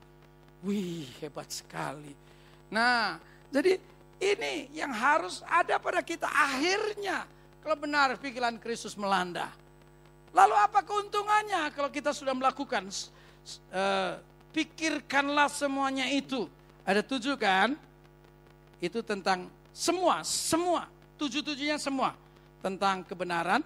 Wih 0.64 1.06
hebat 1.20 1.52
sekali. 1.52 2.14
Nah 2.72 3.20
jadi 3.52 3.76
ini 4.16 4.72
yang 4.72 4.90
harus 4.90 5.44
ada 5.44 5.76
pada 5.76 6.00
kita 6.00 6.24
akhirnya 6.24 7.28
kalau 7.60 7.76
benar 7.76 8.16
pikiran 8.16 8.56
Kristus 8.56 8.96
melanda. 8.96 9.52
Lalu 10.32 10.56
apa 10.56 10.80
keuntungannya 10.82 11.70
kalau 11.76 11.92
kita 11.92 12.16
sudah 12.16 12.32
melakukan? 12.32 12.88
Uh, 13.70 14.18
pikirkanlah 14.50 15.46
semuanya 15.52 16.08
itu. 16.10 16.48
Ada 16.82 17.04
tujuh 17.04 17.36
kan? 17.38 17.76
Itu 18.80 19.04
tentang 19.04 19.52
semua, 19.70 20.24
semua. 20.24 20.95
Tujuh-tujuhnya 21.16 21.80
semua. 21.80 22.12
Tentang 22.60 23.04
kebenaran, 23.04 23.60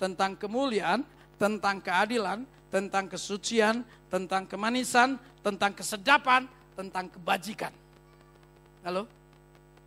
tentang 0.00 0.36
kemuliaan, 0.36 1.04
tentang 1.36 1.80
keadilan, 1.80 2.44
tentang 2.72 3.06
kesucian, 3.06 3.86
tentang 4.10 4.48
kemanisan, 4.48 5.16
tentang 5.44 5.72
kesedapan, 5.74 6.48
tentang 6.74 7.06
kebajikan. 7.12 7.72
Halo? 8.82 9.06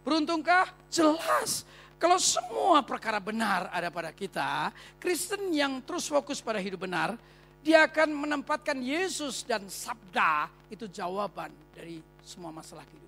Beruntungkah? 0.08 0.72
Jelas. 0.88 1.68
Kalau 1.98 2.22
semua 2.22 2.86
perkara 2.86 3.18
benar 3.18 3.74
ada 3.74 3.90
pada 3.90 4.14
kita, 4.14 4.70
Kristen 5.02 5.50
yang 5.50 5.82
terus 5.82 6.06
fokus 6.06 6.38
pada 6.40 6.62
hidup 6.62 6.86
benar, 6.86 7.18
dia 7.66 7.84
akan 7.90 8.14
menempatkan 8.14 8.78
Yesus 8.80 9.42
dan 9.42 9.66
sabda 9.66 10.48
itu 10.70 10.86
jawaban 10.88 11.50
dari 11.74 12.00
semua 12.22 12.54
masalah 12.54 12.86
kehidupan. 12.86 13.07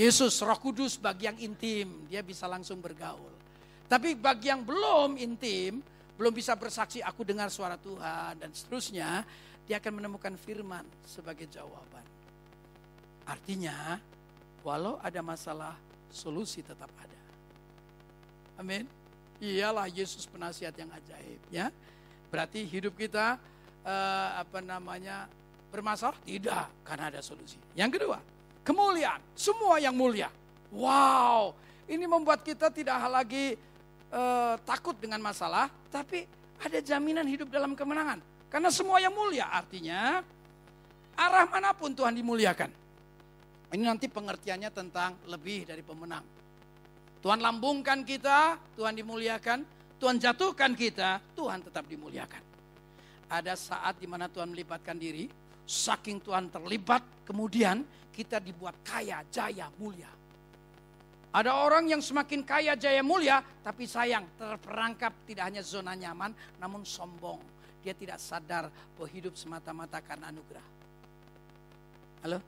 Yesus, 0.00 0.40
Roh 0.40 0.56
Kudus 0.56 0.96
bagi 0.96 1.28
yang 1.28 1.36
intim, 1.36 2.08
dia 2.08 2.24
bisa 2.24 2.48
langsung 2.48 2.80
bergaul. 2.80 3.36
Tapi 3.84 4.16
bagi 4.16 4.48
yang 4.48 4.64
belum 4.64 5.20
intim, 5.20 5.84
belum 6.16 6.32
bisa 6.32 6.56
bersaksi 6.56 7.04
aku 7.04 7.20
dengar 7.20 7.52
suara 7.52 7.76
Tuhan 7.76 8.40
dan 8.40 8.48
seterusnya, 8.48 9.28
dia 9.68 9.76
akan 9.76 10.00
menemukan 10.00 10.32
firman 10.40 10.88
sebagai 11.04 11.44
jawaban. 11.52 12.00
Artinya, 13.28 14.00
walau 14.64 14.96
ada 15.04 15.20
masalah, 15.20 15.76
solusi 16.08 16.64
tetap 16.64 16.88
ada. 16.96 17.20
Amin. 18.56 18.88
Iyalah 19.36 19.84
Yesus 19.92 20.24
penasihat 20.24 20.72
yang 20.80 20.88
ajaib 20.96 21.40
ya. 21.52 21.68
Berarti 22.32 22.64
hidup 22.64 22.96
kita 22.96 23.36
uh, 23.84 24.28
apa 24.40 24.64
namanya 24.64 25.28
bermasalah? 25.68 26.16
Tidak, 26.24 26.88
karena 26.88 27.12
ada 27.12 27.20
solusi. 27.20 27.60
Yang 27.76 28.00
kedua, 28.00 28.39
kemuliaan. 28.64 29.20
Semua 29.34 29.80
yang 29.80 29.96
mulia. 29.96 30.28
Wow, 30.70 31.54
ini 31.90 32.06
membuat 32.06 32.46
kita 32.46 32.70
tidak 32.70 32.94
lagi 33.10 33.58
uh, 34.14 34.54
takut 34.62 34.94
dengan 34.94 35.18
masalah, 35.18 35.66
tapi 35.90 36.22
ada 36.62 36.78
jaminan 36.78 37.26
hidup 37.26 37.50
dalam 37.50 37.74
kemenangan. 37.74 38.22
Karena 38.46 38.70
semua 38.70 39.02
yang 39.02 39.14
mulia 39.14 39.50
artinya 39.50 40.22
arah 41.18 41.46
mana 41.50 41.74
pun 41.74 41.90
Tuhan 41.90 42.14
dimuliakan. 42.14 42.70
Ini 43.70 43.84
nanti 43.86 44.10
pengertiannya 44.10 44.70
tentang 44.74 45.14
lebih 45.30 45.66
dari 45.70 45.82
pemenang. 45.82 46.26
Tuhan 47.22 47.38
lambungkan 47.38 48.02
kita, 48.02 48.58
Tuhan 48.74 48.96
dimuliakan. 48.98 49.62
Tuhan 50.00 50.16
jatuhkan 50.16 50.72
kita, 50.72 51.20
Tuhan 51.36 51.60
tetap 51.60 51.84
dimuliakan. 51.84 52.40
Ada 53.28 53.52
saat 53.52 54.00
di 54.00 54.08
mana 54.08 54.32
Tuhan 54.32 54.48
melibatkan 54.48 54.96
diri, 54.96 55.28
saking 55.68 56.24
Tuhan 56.24 56.48
terlibat, 56.48 57.04
kemudian 57.28 57.84
kita 58.10 58.42
dibuat 58.42 58.76
kaya, 58.84 59.22
jaya, 59.30 59.70
mulia. 59.78 60.10
Ada 61.30 61.62
orang 61.62 61.86
yang 61.86 62.02
semakin 62.02 62.42
kaya, 62.42 62.74
jaya, 62.74 63.06
mulia, 63.06 63.38
tapi 63.62 63.86
sayang 63.86 64.26
terperangkap 64.34 65.14
tidak 65.30 65.46
hanya 65.46 65.62
zona 65.62 65.94
nyaman, 65.94 66.34
namun 66.58 66.82
sombong. 66.82 67.38
Dia 67.80 67.94
tidak 67.94 68.18
sadar 68.18 68.68
bahwa 68.98 69.08
hidup 69.08 69.38
semata-mata 69.38 70.02
karena 70.02 70.28
anugerah. 70.28 70.66
Halo? 72.26 72.38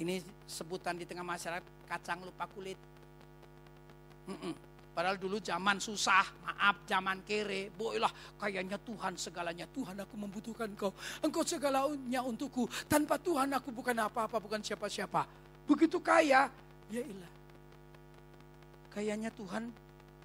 Ini 0.00 0.20
sebutan 0.48 0.98
di 0.98 1.06
tengah 1.06 1.24
masyarakat 1.24 1.64
kacang 1.86 2.24
lupa 2.24 2.50
kulit. 2.50 2.76
Mm-mm. 4.26 4.65
Padahal 4.96 5.20
dulu 5.20 5.36
zaman 5.44 5.76
susah, 5.76 6.24
maaf 6.40 6.88
zaman 6.88 7.20
kere, 7.20 7.68
boilah 7.68 8.08
kayaknya 8.40 8.80
Tuhan 8.80 9.12
segalanya. 9.20 9.68
Tuhan 9.68 9.92
aku 9.92 10.16
membutuhkan 10.16 10.72
kau, 10.72 10.96
engkau 11.20 11.44
segalanya 11.44 12.24
untukku. 12.24 12.64
Tanpa 12.88 13.20
Tuhan 13.20 13.52
aku 13.52 13.76
bukan 13.76 13.92
apa-apa, 13.92 14.40
bukan 14.40 14.64
siapa-siapa. 14.64 15.28
Begitu 15.68 16.00
kaya, 16.00 16.48
ya 16.88 17.02
ilah. 17.04 17.32
Kayaknya 18.88 19.28
Tuhan 19.36 19.68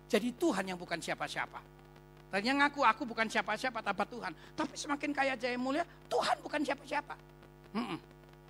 jadi 0.08 0.32
Tuhan 0.40 0.64
yang 0.64 0.80
bukan 0.80 1.04
siapa-siapa. 1.04 1.60
Tadinya 2.32 2.64
ngaku 2.64 2.88
aku 2.88 3.04
bukan 3.04 3.28
siapa-siapa 3.28 3.84
tanpa 3.84 4.08
Tuhan. 4.08 4.32
Tapi 4.56 4.80
semakin 4.80 5.12
kaya 5.12 5.36
jaya 5.36 5.60
mulia, 5.60 5.84
Tuhan 6.08 6.40
bukan 6.40 6.64
siapa-siapa. 6.64 7.20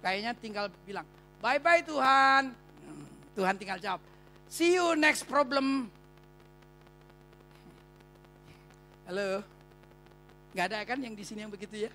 Kayaknya 0.05 0.37
tinggal 0.37 0.69
bilang, 0.85 1.05
bye-bye 1.41 1.81
Tuhan. 1.81 2.53
Mm, 2.53 3.05
Tuhan 3.33 3.55
tinggal 3.57 3.81
jawab, 3.81 4.01
See 4.51 4.77
you 4.77 4.93
next 4.93 5.25
problem. 5.25 5.89
Halo. 9.11 9.43
Gak 10.55 10.71
ada 10.71 10.87
kan 10.87 10.95
yang 11.03 11.11
di 11.11 11.27
sini 11.27 11.43
yang 11.43 11.51
begitu 11.51 11.83
ya? 11.83 11.91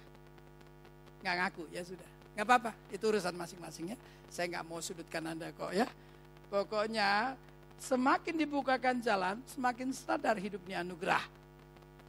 Gak 1.24 1.32
ngaku, 1.40 1.64
ya 1.72 1.80
sudah. 1.80 2.04
Gak 2.36 2.44
apa-apa, 2.44 2.76
itu 2.92 3.00
urusan 3.08 3.32
masing-masing 3.32 3.84
ya. 3.88 3.98
Saya 4.28 4.52
gak 4.52 4.68
mau 4.68 4.84
sudutkan 4.84 5.24
Anda 5.24 5.48
kok 5.48 5.72
ya. 5.72 5.88
Pokoknya 6.52 7.32
semakin 7.80 8.36
dibukakan 8.36 9.00
jalan, 9.00 9.40
semakin 9.48 9.96
sadar 9.96 10.36
hidupnya 10.36 10.84
anugerah. 10.84 11.24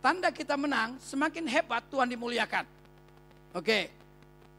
Tanda 0.03 0.27
kita 0.27 0.59
menang, 0.59 0.99
semakin 0.99 1.47
hebat 1.47 1.87
Tuhan 1.87 2.11
dimuliakan. 2.11 2.67
Oke, 3.55 3.87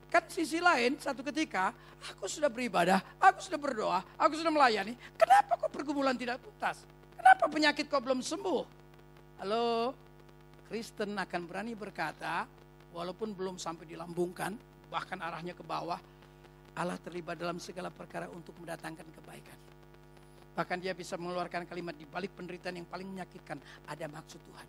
Kan 0.08 0.24
sisi 0.32 0.64
lain 0.64 0.96
satu 0.96 1.20
ketika 1.28 1.76
aku 2.08 2.24
sudah 2.24 2.48
beribadah, 2.48 3.04
aku 3.20 3.44
sudah 3.44 3.60
berdoa, 3.60 4.00
aku 4.16 4.40
sudah 4.40 4.48
melayani. 4.48 4.96
Kenapa 5.12 5.60
kok 5.60 5.68
pergumulan 5.68 6.16
tidak 6.16 6.40
tuntas? 6.40 6.88
Kenapa 7.20 7.44
penyakit 7.52 7.84
kok 7.84 8.00
belum 8.00 8.24
sembuh? 8.24 8.64
Halo, 9.44 9.92
Kristen 10.68 11.16
akan 11.16 11.48
berani 11.48 11.72
berkata, 11.72 12.44
walaupun 12.92 13.32
belum 13.32 13.56
sampai 13.56 13.88
dilambungkan, 13.88 14.52
bahkan 14.92 15.16
arahnya 15.16 15.56
ke 15.56 15.64
bawah, 15.64 15.96
Allah 16.76 17.00
terlibat 17.00 17.40
dalam 17.40 17.56
segala 17.56 17.88
perkara 17.88 18.28
untuk 18.28 18.52
mendatangkan 18.60 19.08
kebaikan. 19.16 19.58
Bahkan 20.52 20.78
dia 20.84 20.92
bisa 20.92 21.16
mengeluarkan 21.16 21.64
kalimat 21.64 21.96
di 21.96 22.04
balik 22.04 22.36
penderitaan 22.36 22.76
yang 22.76 22.84
paling 22.84 23.08
menyakitkan, 23.08 23.56
ada 23.88 24.06
maksud 24.12 24.36
Tuhan. 24.44 24.68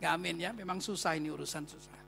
Gak 0.00 0.12
amin 0.16 0.36
ya, 0.40 0.50
memang 0.56 0.80
susah 0.80 1.20
ini 1.20 1.28
urusan 1.28 1.68
susah. 1.68 1.98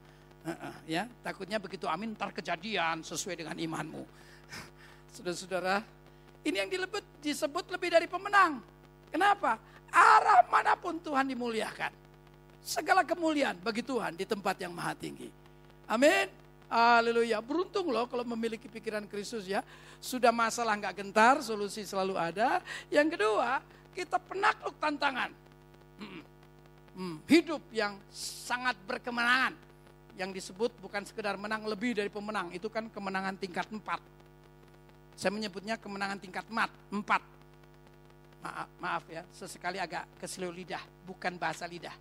Ya 0.90 1.06
takutnya 1.22 1.62
begitu 1.62 1.86
amin 1.86 2.18
ntar 2.18 2.34
kejadian 2.34 3.04
sesuai 3.04 3.44
dengan 3.44 3.54
imanmu. 3.54 4.02
Saudara-saudara 5.14 5.84
ini 6.42 6.56
yang 6.58 6.66
dilebut, 6.72 7.04
disebut 7.22 7.70
lebih 7.70 7.92
dari 7.92 8.08
pemenang. 8.10 8.58
Kenapa? 9.12 9.60
Arah 9.92 10.48
mana 10.48 10.74
pun 10.74 10.98
Tuhan 10.98 11.28
dimuliakan 11.30 12.01
segala 12.62 13.02
kemuliaan 13.02 13.58
bagi 13.58 13.82
Tuhan 13.82 14.14
di 14.14 14.22
tempat 14.22 14.54
yang 14.62 14.70
maha 14.70 14.94
tinggi. 14.94 15.28
Amin. 15.90 16.30
Haleluya. 16.72 17.42
Beruntung 17.44 17.92
loh 17.92 18.08
kalau 18.08 18.24
memiliki 18.24 18.70
pikiran 18.70 19.04
Kristus 19.10 19.44
ya. 19.44 19.60
Sudah 20.00 20.32
masalah 20.32 20.78
nggak 20.78 21.04
gentar, 21.04 21.42
solusi 21.44 21.84
selalu 21.84 22.16
ada. 22.16 22.64
Yang 22.88 23.18
kedua, 23.18 23.60
kita 23.92 24.16
penakluk 24.16 24.78
tantangan. 24.80 25.30
Hmm. 26.00 26.22
Hmm. 26.96 27.16
Hidup 27.28 27.60
yang 27.74 27.98
sangat 28.14 28.78
berkemenangan. 28.88 29.52
Yang 30.16 30.30
disebut 30.40 30.72
bukan 30.80 31.02
sekedar 31.04 31.36
menang 31.36 31.66
lebih 31.68 31.98
dari 31.98 32.08
pemenang. 32.08 32.54
Itu 32.56 32.72
kan 32.72 32.88
kemenangan 32.88 33.36
tingkat 33.36 33.68
empat. 33.68 34.00
Saya 35.12 35.28
menyebutnya 35.28 35.76
kemenangan 35.76 36.18
tingkat 36.24 36.48
mat, 36.48 36.72
empat. 36.88 37.20
Maaf, 38.42 38.68
maaf 38.82 39.04
ya, 39.06 39.22
sesekali 39.30 39.78
agak 39.78 40.18
keselio 40.18 40.50
lidah, 40.50 40.82
bukan 41.06 41.38
bahasa 41.38 41.62
lidah 41.62 41.94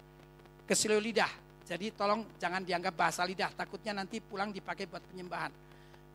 keselio 0.71 1.03
lidah. 1.03 1.27
Jadi 1.67 1.91
tolong 1.91 2.23
jangan 2.39 2.63
dianggap 2.63 2.95
bahasa 2.95 3.27
lidah, 3.27 3.51
takutnya 3.51 3.91
nanti 3.91 4.23
pulang 4.23 4.55
dipakai 4.55 4.87
buat 4.87 5.03
penyembahan. 5.11 5.51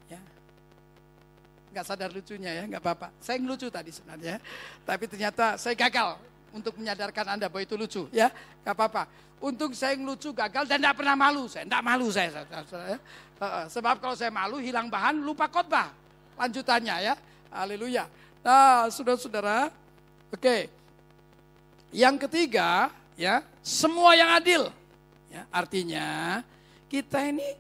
Ya. 0.09 0.21
Nggak 1.77 1.85
sadar 1.85 2.09
lucunya 2.09 2.57
ya, 2.57 2.65
nggak 2.65 2.81
apa-apa. 2.81 3.13
Saya 3.21 3.37
ngelucu 3.37 3.69
tadi 3.69 3.93
sebenarnya, 3.93 4.41
tapi 4.89 5.05
ternyata 5.05 5.61
saya 5.61 5.77
gagal 5.77 6.17
untuk 6.57 6.73
menyadarkan 6.81 7.37
Anda 7.37 7.53
bahwa 7.53 7.65
itu 7.65 7.77
lucu. 7.77 8.09
Ya, 8.13 8.33
nggak 8.65 8.73
apa-apa. 8.73 9.05
Untung 9.37 9.77
saya 9.77 9.93
ngelucu 10.01 10.33
gagal 10.33 10.65
dan 10.65 10.81
tidak 10.81 10.97
pernah 10.97 11.13
malu. 11.13 11.45
Saya 11.45 11.69
tidak 11.69 11.85
malu 11.85 12.09
saya. 12.09 12.33
saya. 12.65 12.97
Sebab 13.69 14.01
kalau 14.01 14.17
saya 14.17 14.33
malu 14.33 14.57
hilang 14.57 14.89
bahan, 14.89 15.21
lupa 15.21 15.45
khotbah. 15.53 15.93
Lanjutannya 16.41 17.13
ya, 17.13 17.15
haleluya. 17.53 18.09
Nah, 18.41 18.89
saudara-saudara, 18.89 19.69
oke. 20.33 20.57
Yang 21.93 22.29
ketiga, 22.29 22.93
ya 23.17 23.41
semua 23.67 24.15
yang 24.15 24.31
adil. 24.31 24.71
Ya, 25.27 25.43
artinya 25.51 26.07
kita 26.87 27.19
ini 27.27 27.59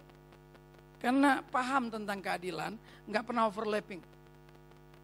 karena 1.03 1.43
paham 1.51 1.91
tentang 1.91 2.23
keadilan, 2.23 2.79
nggak 3.11 3.27
pernah 3.27 3.51
overlapping, 3.51 3.99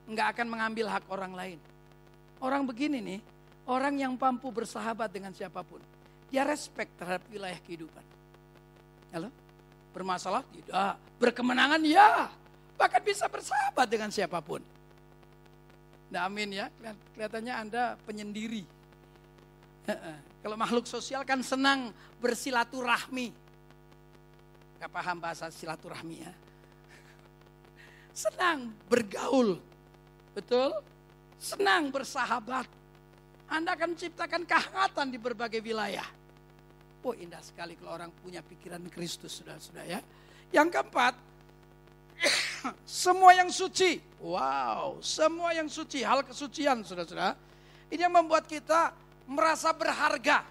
nggak 0.07 0.27
akan 0.39 0.47
mengambil 0.47 0.87
hak 0.87 1.05
orang 1.11 1.35
lain. 1.35 1.59
Orang 2.39 2.63
begini 2.71 3.03
nih, 3.03 3.21
orang 3.67 3.99
yang 3.99 4.15
mampu 4.15 4.55
bersahabat 4.55 5.11
dengan 5.11 5.35
siapa 5.35 5.67
pun, 5.67 5.83
dia 6.31 6.47
respect 6.47 6.95
terhadap 6.95 7.27
wilayah 7.27 7.59
kehidupan. 7.67 8.05
Halo? 9.11 9.29
Bermasalah? 9.91 10.47
Tidak. 10.55 11.19
Berkemenangan? 11.19 11.83
Ya. 11.83 12.31
Bahkan 12.79 13.03
bisa 13.05 13.27
bersahabat 13.29 13.87
dengan 13.91 14.09
siapa 14.09 14.41
pun. 14.41 14.63
Nah 16.09 16.31
amin 16.31 16.63
ya, 16.63 16.67
kelihatannya 17.15 17.55
Anda 17.55 17.83
penyendiri. 18.07 18.82
Kalau 20.43 20.57
makhluk 20.59 20.87
sosial 20.87 21.27
kan 21.27 21.43
senang 21.43 21.91
bersilaturahmi. 22.23 23.35
Gak 24.83 24.91
paham 24.91 25.19
bahasa 25.23 25.47
silaturahmi 25.51 26.17
ya. 26.23 26.33
Senang 28.27 28.75
bergaul. 28.91 29.63
Betul? 30.35 30.75
Senang 31.39 31.91
bersahabat. 31.95 32.67
Anda 33.47 33.75
akan 33.79 33.95
menciptakan 33.95 34.43
kehangatan 34.49 35.07
di 35.13 35.19
berbagai 35.21 35.61
wilayah. 35.63 36.07
Oh 37.03 37.13
indah 37.19 37.43
sekali 37.43 37.75
kalau 37.75 37.99
orang 37.99 38.11
punya 38.23 38.41
pikiran 38.41 38.83
Kristus, 38.87 39.43
sudah-sudah 39.43 39.83
ya. 39.83 40.01
Yang 40.55 40.79
keempat, 40.79 41.15
semua 42.87 43.35
yang 43.35 43.51
suci. 43.51 43.99
Wow, 44.23 45.03
semua 45.03 45.51
yang 45.51 45.67
suci, 45.67 46.07
hal 46.07 46.23
kesucian, 46.23 46.87
sudah-sudah. 46.87 47.35
Ini 47.91 48.07
yang 48.07 48.15
membuat 48.15 48.47
kita 48.47 48.95
merasa 49.27 49.71
berharga. 49.75 50.47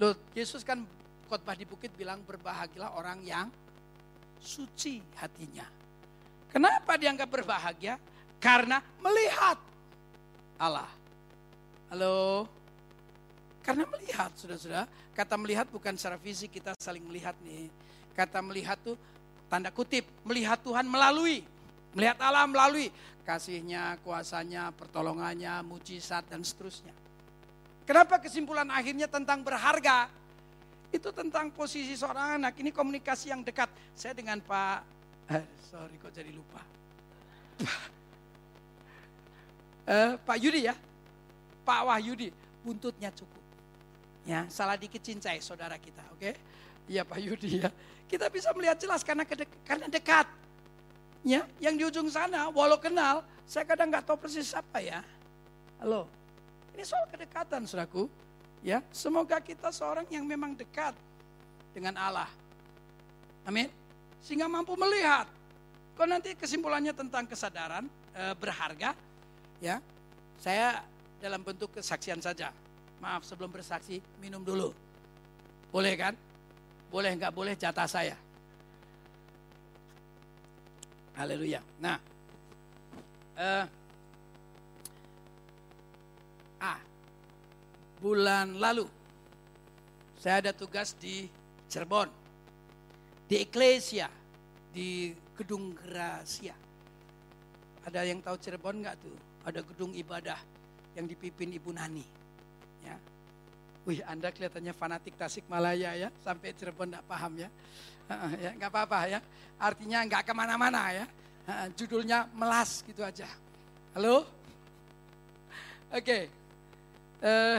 Loh, 0.00 0.14
Yesus 0.34 0.66
kan 0.66 0.82
khotbah 1.30 1.54
di 1.56 1.64
bukit 1.64 1.94
bilang 1.94 2.20
berbahagialah 2.26 2.98
orang 2.98 3.22
yang 3.22 3.46
suci 4.42 4.98
hatinya. 5.16 5.64
Kenapa 6.50 6.98
dianggap 7.00 7.28
berbahagia? 7.30 7.96
Karena 8.42 8.82
melihat 9.00 9.56
Allah. 10.58 10.90
Halo? 11.88 12.44
Karena 13.62 13.86
melihat, 13.86 14.34
sudah-sudah. 14.34 14.84
Kata 15.14 15.38
melihat 15.38 15.70
bukan 15.70 15.94
secara 15.94 16.18
fisik 16.18 16.58
kita 16.58 16.74
saling 16.82 17.06
melihat 17.06 17.38
nih. 17.46 17.70
Kata 18.12 18.42
melihat 18.42 18.76
tuh 18.82 18.98
tanda 19.46 19.70
kutip, 19.70 20.04
melihat 20.26 20.58
Tuhan 20.60 20.84
melalui. 20.84 21.46
Melihat 21.94 22.18
Allah 22.24 22.48
melalui 22.48 22.90
kasihnya, 23.22 24.00
kuasanya, 24.02 24.74
pertolongannya, 24.74 25.62
mujizat 25.62 26.26
dan 26.26 26.42
seterusnya. 26.42 27.01
Kenapa 27.82 28.22
kesimpulan 28.22 28.68
akhirnya 28.70 29.10
tentang 29.10 29.42
berharga? 29.42 30.06
Itu 30.92 31.10
tentang 31.10 31.50
posisi 31.50 31.96
seorang 31.96 32.38
anak. 32.38 32.54
Ini 32.60 32.70
komunikasi 32.70 33.32
yang 33.32 33.42
dekat. 33.42 33.72
Saya 33.96 34.12
dengan 34.12 34.38
Pak, 34.44 34.78
eh, 35.32 35.44
sorry 35.66 35.96
kok 35.98 36.12
jadi 36.12 36.30
lupa. 36.30 36.60
eh, 39.88 40.12
Pak 40.20 40.36
Yudi 40.38 40.68
ya, 40.68 40.76
Pak 41.64 41.80
Wahyudi, 41.88 42.28
buntutnya 42.62 43.10
cukup. 43.10 43.42
Ya, 44.22 44.46
salah 44.46 44.78
dikit 44.78 45.02
cincai 45.02 45.42
saudara 45.42 45.74
kita, 45.80 46.04
oke? 46.14 46.22
Okay? 46.22 46.34
Iya 46.86 47.02
Pak 47.02 47.18
Yudi 47.18 47.66
ya. 47.66 47.70
Kita 48.06 48.28
bisa 48.28 48.52
melihat 48.54 48.78
jelas 48.78 49.02
karena 49.02 49.24
kedek, 49.26 49.48
karena 49.66 49.88
dekat. 49.88 50.28
Ya, 51.22 51.46
yang 51.62 51.78
di 51.78 51.86
ujung 51.86 52.10
sana, 52.10 52.50
walau 52.50 52.76
kenal, 52.78 53.22
saya 53.46 53.62
kadang 53.62 53.88
nggak 53.90 54.04
tahu 54.06 54.18
persis 54.18 54.50
apa 54.52 54.82
ya. 54.82 55.00
Halo, 55.78 56.10
ini 56.72 56.82
soal 56.82 57.04
kedekatan, 57.08 57.68
saudaraku. 57.68 58.08
Ya, 58.62 58.78
semoga 58.94 59.42
kita 59.42 59.74
seorang 59.74 60.06
yang 60.06 60.22
memang 60.22 60.54
dekat 60.54 60.94
dengan 61.74 61.98
Allah. 61.98 62.30
Amin. 63.42 63.66
Sehingga 64.22 64.46
mampu 64.46 64.78
melihat. 64.78 65.26
Kalau 65.98 66.08
nanti 66.08 66.32
kesimpulannya 66.38 66.94
tentang 66.94 67.26
kesadaran 67.26 67.84
e, 68.14 68.22
berharga, 68.38 68.94
ya, 69.58 69.82
saya 70.38 70.80
dalam 71.18 71.42
bentuk 71.42 71.74
kesaksian 71.74 72.22
saja. 72.22 72.54
Maaf 73.02 73.26
sebelum 73.26 73.50
bersaksi 73.50 73.98
minum 74.22 74.46
dulu. 74.46 74.70
Boleh 75.74 75.94
kan? 75.98 76.14
Boleh 76.86 77.18
nggak 77.18 77.34
boleh 77.34 77.58
jatah 77.58 77.90
saya. 77.90 78.14
Haleluya. 81.18 81.60
Nah, 81.82 81.98
eh, 83.36 83.64
Bulan 88.02 88.58
lalu 88.58 88.90
saya 90.18 90.42
ada 90.42 90.52
tugas 90.54 90.94
di 90.98 91.30
Cirebon. 91.70 92.10
Di 93.30 93.38
Eklesia, 93.46 94.10
di 94.74 95.14
Gedung 95.38 95.70
Gracia. 95.70 96.54
Ada 97.86 98.02
yang 98.02 98.18
tahu 98.18 98.34
Cirebon 98.42 98.82
nggak 98.82 98.96
tuh? 98.98 99.16
Ada 99.42 99.62
gedung 99.62 99.94
ibadah 99.94 100.38
yang 100.98 101.06
dipimpin 101.06 101.54
Ibu 101.54 101.70
Nani. 101.74 102.06
Ya. 102.82 102.98
Wih, 103.86 104.02
Anda 104.06 104.30
kelihatannya 104.30 104.74
fanatik 104.74 105.18
Tasik 105.18 105.46
Malaya 105.50 105.94
ya, 105.94 106.08
sampai 106.22 106.54
Cirebon 106.54 106.90
nggak 106.90 107.06
paham 107.06 107.38
ya. 107.38 107.48
ya 108.44 108.50
nggak 108.54 108.70
apa-apa 108.70 108.98
ya. 109.10 109.18
Artinya 109.58 110.02
nggak 110.06 110.22
ke 110.26 110.32
mana-mana 110.34 110.90
ya. 110.90 111.06
Judulnya 111.74 112.30
melas 112.34 112.82
gitu 112.86 113.02
aja. 113.02 113.26
Halo? 113.94 114.22
Oke, 115.90 115.98
okay 115.98 116.22
eh, 117.22 117.58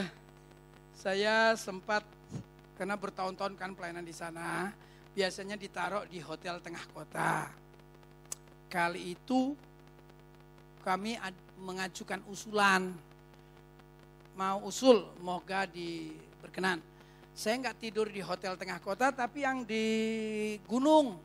saya 0.94 1.58
sempat 1.58 2.06
karena 2.78 2.98
bertahun-tahun 2.98 3.54
kan 3.58 3.72
pelayanan 3.74 4.06
di 4.06 4.14
sana, 4.14 4.74
biasanya 5.14 5.58
ditaruh 5.58 6.06
di 6.10 6.22
hotel 6.22 6.58
tengah 6.62 6.86
kota. 6.90 7.50
Kali 8.70 9.14
itu 9.14 9.54
kami 10.82 11.18
mengajukan 11.62 12.22
usulan, 12.30 12.90
mau 14.34 14.66
usul, 14.66 15.06
moga 15.22 15.70
di 15.70 16.12
berkenan. 16.42 16.82
Saya 17.34 17.58
nggak 17.62 17.78
tidur 17.82 18.10
di 18.10 18.22
hotel 18.22 18.58
tengah 18.58 18.78
kota, 18.82 19.10
tapi 19.14 19.46
yang 19.46 19.66
di 19.66 19.86
gunung, 20.66 21.18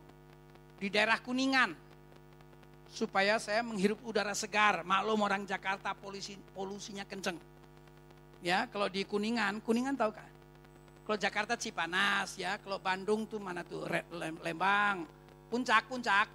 di 0.81 0.89
daerah 0.89 1.21
Kuningan, 1.21 1.73
supaya 2.89 3.37
saya 3.37 3.61
menghirup 3.65 4.01
udara 4.05 4.33
segar. 4.33 4.85
Maklum 4.85 5.21
orang 5.21 5.45
Jakarta 5.45 5.93
polusi, 5.93 6.37
polusinya 6.57 7.05
kenceng 7.05 7.58
Ya, 8.39 8.71
kalau 8.71 8.87
di 8.87 9.03
Kuningan, 9.03 9.59
Kuningan 9.63 9.99
tahu 9.99 10.15
kan? 10.15 10.31
Kalau 11.03 11.19
Jakarta 11.19 11.57
Cipanas 11.57 12.37
ya, 12.39 12.61
kalau 12.63 12.79
Bandung 12.79 13.25
tuh 13.25 13.41
mana 13.41 13.65
tuh 13.65 13.83
Lembang, 14.45 15.09
Puncak, 15.49 15.89
Puncak. 15.89 16.29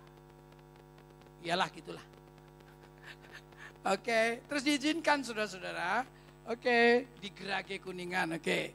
Iyalah 1.46 1.70
gitulah. 1.70 2.02
Oke, 3.94 4.44
terus 4.50 4.66
diizinkan 4.66 5.22
saudara-saudara. 5.22 6.04
Oke, 6.50 7.08
di 7.22 7.30
Gerage 7.32 7.80
Kuningan. 7.80 8.36
Oke. 8.36 8.74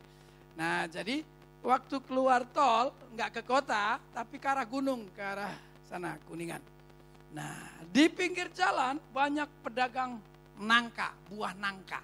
Nah, 0.56 0.88
jadi 0.88 1.20
waktu 1.60 2.00
keluar 2.06 2.48
tol 2.48 2.94
nggak 3.12 3.40
ke 3.40 3.42
kota, 3.44 4.00
tapi 4.14 4.40
ke 4.40 4.48
arah 4.48 4.64
gunung, 4.64 5.04
ke 5.12 5.20
arah 5.20 5.52
sana 5.84 6.16
Kuningan. 6.24 6.62
Nah, 7.34 7.84
di 7.92 8.08
pinggir 8.08 8.48
jalan 8.56 8.96
banyak 9.12 9.48
pedagang 9.60 10.16
nangka, 10.56 11.12
buah 11.28 11.52
nangka. 11.58 12.00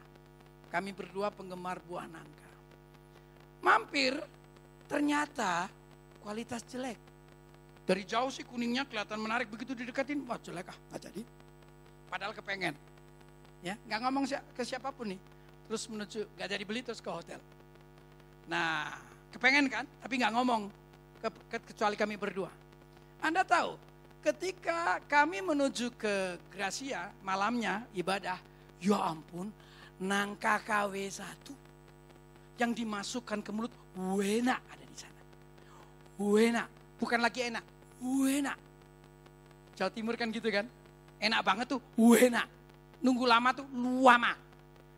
Kami 0.74 0.90
berdua 0.90 1.30
penggemar 1.30 1.78
buah 1.87 2.10
nangka. 2.10 2.50
mampir, 3.62 4.18
ternyata 4.90 5.70
kualitas 6.18 6.66
jelek. 6.66 6.98
Dari 7.87 8.02
jauh 8.02 8.26
sih 8.28 8.42
kuningnya 8.42 8.82
kelihatan 8.82 9.22
menarik, 9.22 9.46
begitu 9.46 9.70
didekatin, 9.72 10.26
wah 10.26 10.37
jelek 10.42 10.74
ah, 10.74 10.78
nggak 10.90 11.00
jadi. 11.06 11.22
Padahal 12.10 12.34
kepengen. 12.34 12.74
Ya, 13.62 13.78
nggak 13.87 14.00
ngomong 14.02 14.24
ke 14.26 14.62
siapa 14.66 14.90
pun 14.90 15.14
nih. 15.14 15.20
Terus 15.70 15.87
menuju, 15.87 16.26
nggak 16.37 16.48
jadi 16.58 16.64
beli 16.66 16.80
terus 16.82 16.98
ke 16.98 17.08
hotel. 17.08 17.38
Nah, 18.50 18.98
kepengen 19.30 19.70
kan, 19.70 19.87
tapi 20.02 20.20
nggak 20.20 20.34
ngomong, 20.34 20.68
ke, 21.22 21.28
ke, 21.54 21.56
kecuali 21.70 21.94
kami 21.96 22.18
berdua. 22.18 22.50
Anda 23.22 23.46
tahu, 23.46 23.78
ketika 24.26 24.98
kami 25.06 25.40
menuju 25.40 25.94
ke 25.96 26.37
Gracia, 26.52 27.14
malamnya 27.24 27.87
ibadah, 27.96 28.37
ya 28.80 28.98
ampun, 29.00 29.48
nangka 30.04 30.60
KW 30.60 30.94
satu 31.08 31.56
yang 32.60 32.76
dimasukkan 32.76 33.40
ke 33.40 33.50
mulut, 33.50 33.72
wena 33.96 34.60
ada 34.60 34.84
di 34.84 34.96
sana. 34.96 35.22
Wena, 36.20 36.68
bukan 37.00 37.18
lagi 37.18 37.50
enak, 37.50 37.64
wena. 37.98 38.54
Jawa 39.74 39.90
Timur 39.90 40.14
kan 40.14 40.30
gitu 40.30 40.46
kan, 40.52 40.68
enak 41.18 41.40
banget 41.42 41.66
tuh, 41.74 41.80
wena. 41.98 42.46
Nunggu 43.02 43.26
lama 43.26 43.50
tuh, 43.50 43.66
luama. 43.74 44.36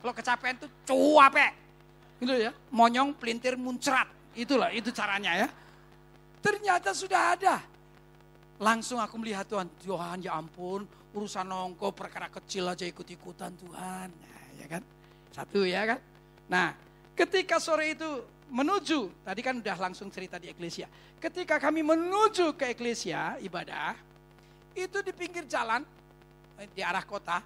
Kalau 0.03 0.13
kecapean 0.13 0.61
tuh, 0.61 0.71
cuape. 0.85 1.49
Gitu 2.21 2.35
ya, 2.37 2.53
monyong, 2.69 3.17
pelintir, 3.17 3.57
muncrat. 3.57 4.09
Itulah, 4.37 4.69
itu 4.75 4.93
caranya 4.93 5.47
ya. 5.47 5.49
Ternyata 6.45 6.93
sudah 6.93 7.33
ada. 7.33 7.57
Langsung 8.61 9.01
aku 9.01 9.17
melihat 9.21 9.49
Tuhan, 9.49 9.69
Tuhan 9.81 10.21
ya 10.21 10.37
ampun, 10.37 10.85
urusan 11.17 11.49
nongko 11.49 11.93
perkara 11.97 12.29
kecil 12.29 12.69
aja 12.69 12.85
ikut-ikutan 12.85 13.53
Tuhan. 13.57 14.09
Nah, 14.13 14.45
ya 14.61 14.67
kan? 14.69 14.85
Satu 15.37 15.69
ya 15.69 15.85
kan? 15.85 16.01
Nah, 16.49 16.73
ketika 17.13 17.61
sore 17.61 17.93
itu 17.93 18.09
menuju, 18.49 19.13
tadi 19.21 19.45
kan 19.45 19.61
udah 19.61 19.77
langsung 19.77 20.09
cerita 20.09 20.41
di 20.41 20.49
Eklesia. 20.49 20.89
Ketika 21.21 21.61
kami 21.61 21.85
menuju 21.85 22.57
ke 22.57 22.73
Eklesia, 22.73 23.37
ibadah, 23.45 23.93
itu 24.73 24.99
di 25.05 25.13
pinggir 25.13 25.45
jalan, 25.45 25.85
eh, 26.57 26.69
di 26.73 26.81
arah 26.81 27.05
kota, 27.05 27.45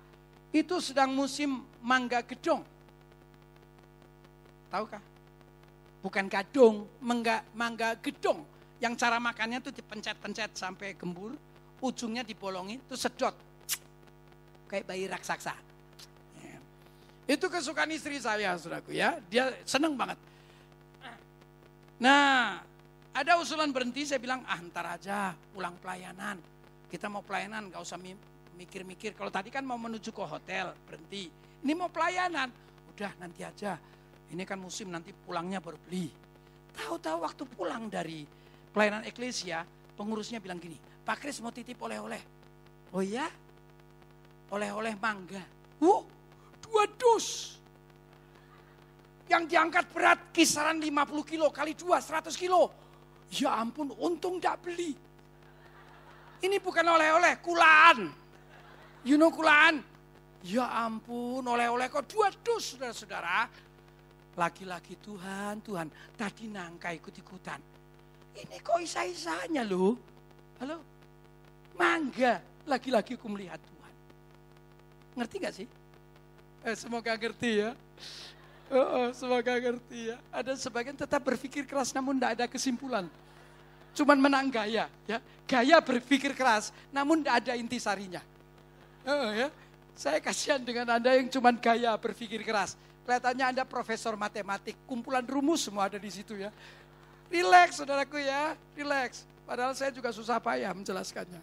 itu 0.55 0.79
sedang 0.79 1.11
musim 1.11 1.67
mangga 1.83 2.23
gedong. 2.23 2.63
Tahukah? 4.71 5.03
Bukan 5.99 6.31
gadong, 6.31 6.87
mangga, 7.03 7.43
mangga 7.59 7.99
gedong. 7.99 8.47
Yang 8.79 9.03
cara 9.03 9.19
makannya 9.19 9.59
tuh 9.59 9.75
dipencet-pencet 9.75 10.55
sampai 10.55 10.95
gembur, 10.95 11.35
ujungnya 11.83 12.23
dibolongin, 12.23 12.79
itu 12.79 12.95
sedot. 12.95 13.35
Kayak 14.71 14.87
bayi 14.87 15.11
raksasa. 15.11 15.70
Itu 17.31 17.47
kesukaan 17.47 17.95
istri 17.95 18.19
saya, 18.19 18.59
saudaraku 18.59 18.91
ya. 18.91 19.23
Dia 19.31 19.55
seneng 19.63 19.95
banget. 19.95 20.19
Nah, 22.03 22.59
ada 23.15 23.33
usulan 23.39 23.71
berhenti, 23.71 24.03
saya 24.03 24.19
bilang, 24.19 24.43
ah 24.51 24.59
ntar 24.59 24.99
aja 24.99 25.39
pulang 25.55 25.79
pelayanan. 25.79 26.43
Kita 26.91 27.07
mau 27.07 27.23
pelayanan, 27.23 27.71
gak 27.71 27.87
usah 27.87 28.03
mikir-mikir. 28.59 29.15
Kalau 29.15 29.31
tadi 29.31 29.47
kan 29.47 29.63
mau 29.63 29.79
menuju 29.79 30.11
ke 30.11 30.25
hotel, 30.27 30.75
berhenti. 30.83 31.31
Ini 31.63 31.73
mau 31.79 31.87
pelayanan, 31.87 32.51
udah 32.97 33.13
nanti 33.23 33.47
aja. 33.47 33.79
Ini 34.35 34.43
kan 34.43 34.59
musim 34.59 34.91
nanti 34.91 35.15
pulangnya 35.15 35.63
baru 35.63 35.79
beli. 35.87 36.11
Tahu-tahu 36.75 37.19
waktu 37.23 37.43
pulang 37.47 37.87
dari 37.87 38.27
pelayanan 38.75 39.07
eklesia, 39.07 39.63
pengurusnya 39.95 40.43
bilang 40.43 40.59
gini, 40.59 40.79
Pak 41.07 41.23
Kris 41.23 41.39
mau 41.39 41.55
titip 41.55 41.79
oleh-oleh. 41.79 42.23
Oh 42.91 43.07
ya? 43.07 43.31
Oleh-oleh 44.51 44.99
mangga. 44.99 45.47
Wow, 45.79 46.11
dua 46.71 46.87
dus. 46.95 47.59
Yang 49.27 49.43
diangkat 49.51 49.85
berat 49.91 50.21
kisaran 50.31 50.79
50 50.79 51.27
kilo 51.27 51.51
kali 51.51 51.75
dua, 51.75 51.99
100 51.99 52.31
kilo. 52.39 52.71
Ya 53.35 53.59
ampun, 53.59 53.91
untung 53.99 54.39
tidak 54.39 54.63
beli. 54.63 54.95
Ini 56.41 56.57
bukan 56.63 56.87
oleh-oleh, 56.87 57.39
kulaan. 57.43 58.11
You 59.03 59.19
know 59.19 59.31
kulaan? 59.31 59.83
Ya 60.47 60.67
ampun, 60.87 61.43
oleh-oleh 61.43 61.87
kok 61.87 62.11
dua 62.11 62.33
dus, 62.43 62.75
saudara-saudara 62.75 63.51
laki-laki 64.41 64.97
Tuhan, 65.01 65.61
Tuhan, 65.61 65.89
tadi 66.15 66.49
nangka 66.49 66.95
ikut-ikutan. 66.95 67.61
Ini 68.41 68.57
kok 68.63 68.79
isa-isanya 68.81 69.67
loh. 69.67 69.99
Halo? 70.63 70.81
Mangga, 71.77 72.41
laki-laki 72.65 73.21
aku 73.21 73.29
melihat 73.29 73.59
Tuhan. 73.61 73.95
Ngerti 75.19 75.37
gak 75.41 75.55
sih? 75.57 75.67
Eh, 76.61 76.77
semoga 76.77 77.17
ngerti 77.17 77.65
ya. 77.65 77.73
Oh, 78.71 78.77
oh, 78.79 79.09
semoga 79.17 79.57
ngerti 79.57 80.13
ya. 80.13 80.17
Ada 80.29 80.55
sebagian 80.61 80.95
tetap 80.95 81.25
berpikir 81.25 81.65
keras 81.65 81.91
namun 81.97 82.21
tidak 82.21 82.31
ada 82.37 82.47
kesimpulan. 82.47 83.05
Cuman 83.97 84.21
menang 84.21 84.47
gaya. 84.53 84.87
ya 85.09 85.19
Gaya 85.49 85.81
berpikir 85.81 86.37
keras 86.37 86.71
namun 86.93 87.25
tidak 87.25 87.35
ada 87.43 87.53
intisarinya. 87.57 88.23
Oh, 89.09 89.33
ya. 89.33 89.49
Saya 89.97 90.21
kasihan 90.21 90.61
dengan 90.61 90.89
Anda 90.97 91.17
yang 91.17 91.29
cuman 91.33 91.57
gaya 91.61 91.97
berpikir 91.97 92.45
keras. 92.45 92.77
Kelihatannya 93.05 93.45
Anda 93.57 93.65
profesor 93.67 94.15
matematik, 94.15 94.77
kumpulan 94.87 95.25
rumus 95.25 95.67
semua 95.67 95.89
ada 95.91 95.99
di 95.99 96.09
situ 96.13 96.39
ya. 96.39 96.53
Relax 97.27 97.81
saudaraku 97.81 98.21
ya, 98.21 98.55
relax. 98.77 99.25
Padahal 99.49 99.75
saya 99.75 99.91
juga 99.91 100.15
susah 100.15 100.39
payah 100.39 100.71
menjelaskannya. 100.71 101.43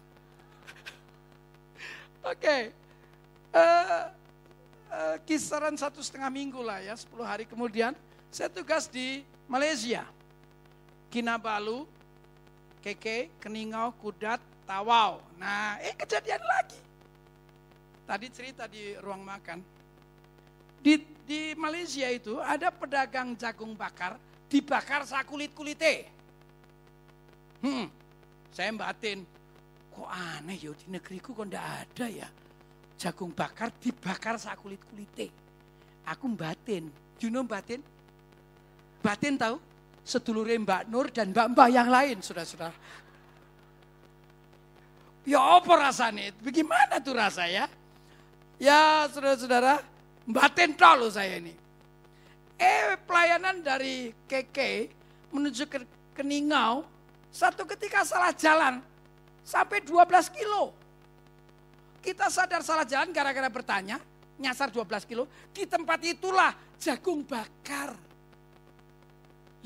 Oke, 2.24 2.40
okay. 2.40 2.60
uh, 3.52 3.60
eh, 3.60 4.04
eh, 4.88 5.16
kisaran 5.24 5.76
satu 5.76 6.00
setengah 6.00 6.32
minggu 6.32 6.60
lah 6.60 6.80
ya, 6.80 6.94
10 6.96 7.12
hari 7.24 7.44
kemudian 7.44 7.92
saya 8.28 8.52
tugas 8.52 8.88
di 8.88 9.24
Malaysia. 9.48 10.04
Kinabalu, 11.08 11.88
Keke, 12.84 13.32
Keningau, 13.40 13.96
Kudat, 13.96 14.40
Tawau. 14.68 15.24
Nah, 15.40 15.80
eh 15.80 15.96
kejadian 15.96 16.40
lagi. 16.44 16.76
Tadi 18.04 18.26
cerita 18.28 18.68
di 18.68 18.92
ruang 19.00 19.24
makan. 19.24 19.64
Di 20.84 21.00
di 21.24 21.52
Malaysia 21.56 22.08
itu 22.08 22.36
ada 22.40 22.68
pedagang 22.68 23.32
jagung 23.36 23.72
bakar 23.72 24.20
dibakar 24.48 25.08
sakulit 25.08 25.52
kulite. 25.56 26.08
Hmm, 27.64 27.88
saya 28.52 28.72
batin, 28.76 29.24
kok 29.98 30.08
aneh 30.08 30.54
ya 30.54 30.70
di 30.78 30.86
negeriku 30.94 31.34
kok 31.34 31.50
ndak 31.50 31.66
ada 31.66 32.06
ya 32.06 32.28
jagung 32.98 33.30
bakar 33.30 33.70
dibakar 33.78 34.34
sakulit 34.36 34.82
kulite. 34.90 35.30
Aku 36.02 36.26
batin, 36.34 36.90
you 37.22 37.30
know 37.30 37.46
batin? 37.46 37.78
Batin 38.98 39.38
tahu? 39.38 39.62
Sedulure 40.02 40.56
Mbak 40.58 40.88
Nur 40.88 41.06
dan 41.12 41.30
Mbak-mbak 41.30 41.68
yang 41.68 41.88
lain, 41.92 42.18
sudah-sudah. 42.24 42.72
Ya 45.28 45.38
apa 45.38 45.72
rasanya? 45.76 46.32
Bagaimana 46.40 46.96
tuh 46.98 47.12
rasa 47.12 47.44
ya? 47.44 47.68
Ya 48.56 49.06
saudara-saudara, 49.12 49.84
Batin 50.28 50.72
loh 50.96 51.12
saya 51.12 51.36
ini. 51.38 51.52
Eh 52.58 52.98
pelayanan 53.06 53.62
dari 53.62 54.10
Keke 54.26 54.90
menuju 55.30 55.68
ke 55.70 55.84
Keningau, 56.16 56.82
satu 57.30 57.62
ketika 57.62 58.02
salah 58.02 58.34
jalan 58.34 58.82
sampai 59.46 59.84
12 59.84 60.32
kilo. 60.34 60.74
Kita 61.98 62.30
sadar 62.30 62.62
salah 62.62 62.86
jalan 62.86 63.10
gara-gara 63.10 63.50
bertanya, 63.50 63.98
nyasar 64.38 64.70
12 64.70 65.04
kilo. 65.04 65.26
Di 65.50 65.66
tempat 65.66 65.98
itulah 66.06 66.54
jagung 66.78 67.26
bakar. 67.26 67.94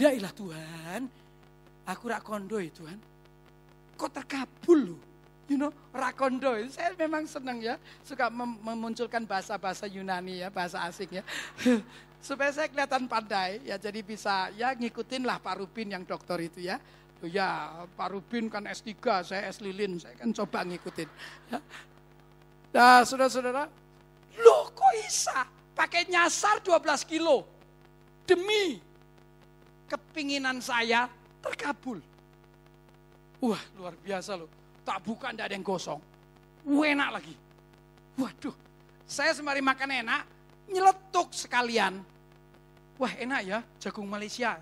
Ya 0.00 0.08
ilah 0.10 0.32
Tuhan, 0.32 1.06
aku 1.84 2.04
rak 2.08 2.24
kondo 2.24 2.56
ya 2.56 2.72
Tuhan. 2.72 2.98
Kok 3.94 4.10
terkabul 4.10 4.80
loh 4.96 5.12
you 5.52 5.60
know, 5.60 5.72
rakondo. 5.92 6.56
Saya 6.72 6.96
memang 6.96 7.28
senang 7.28 7.60
ya, 7.60 7.76
suka 8.00 8.32
mem 8.32 8.56
memunculkan 8.64 9.28
bahasa-bahasa 9.28 9.84
Yunani 9.84 10.40
ya, 10.40 10.48
bahasa 10.48 10.80
asing 10.88 11.20
ya. 11.20 11.24
Supaya 12.26 12.54
saya 12.54 12.70
kelihatan 12.72 13.10
pandai, 13.10 13.60
ya 13.66 13.76
jadi 13.76 14.00
bisa 14.00 14.48
ya 14.54 14.72
ngikutin 14.72 15.26
lah 15.26 15.42
Pak 15.42 15.58
Rubin 15.60 15.92
yang 15.92 16.06
dokter 16.08 16.38
itu 16.40 16.64
ya. 16.64 16.80
Ya, 17.22 17.70
Pak 17.94 18.18
Rubin 18.18 18.50
kan 18.50 18.66
S3, 18.66 18.98
saya 19.22 19.46
S 19.46 19.62
Lilin, 19.62 19.94
saya 19.98 20.14
kan 20.18 20.30
coba 20.34 20.66
ngikutin. 20.66 21.06
Ya. 21.54 21.58
Nah, 22.72 23.04
saudara-saudara, 23.04 23.68
loh 24.40 24.64
kok 24.72 24.92
bisa 24.96 25.44
pakai 25.76 26.08
nyasar 26.08 26.64
12 26.64 27.04
kilo 27.04 27.44
demi 28.24 28.80
kepinginan 29.84 30.58
saya 30.64 31.04
terkabul. 31.44 32.00
Wah, 33.44 33.60
luar 33.76 33.92
biasa 34.00 34.40
loh 34.40 34.62
tak 34.82 34.98
buka 35.02 35.30
tidak 35.30 35.50
ada 35.50 35.54
yang 35.54 35.66
gosong. 35.66 36.00
Enak 36.66 37.10
lagi. 37.10 37.34
Waduh, 38.18 38.54
saya 39.06 39.34
sembari 39.34 39.62
makan 39.64 39.90
enak, 40.04 40.22
nyeletuk 40.70 41.34
sekalian. 41.34 42.02
Wah 42.98 43.12
enak 43.18 43.40
ya, 43.42 43.58
jagung 43.82 44.06
Malaysia. 44.06 44.58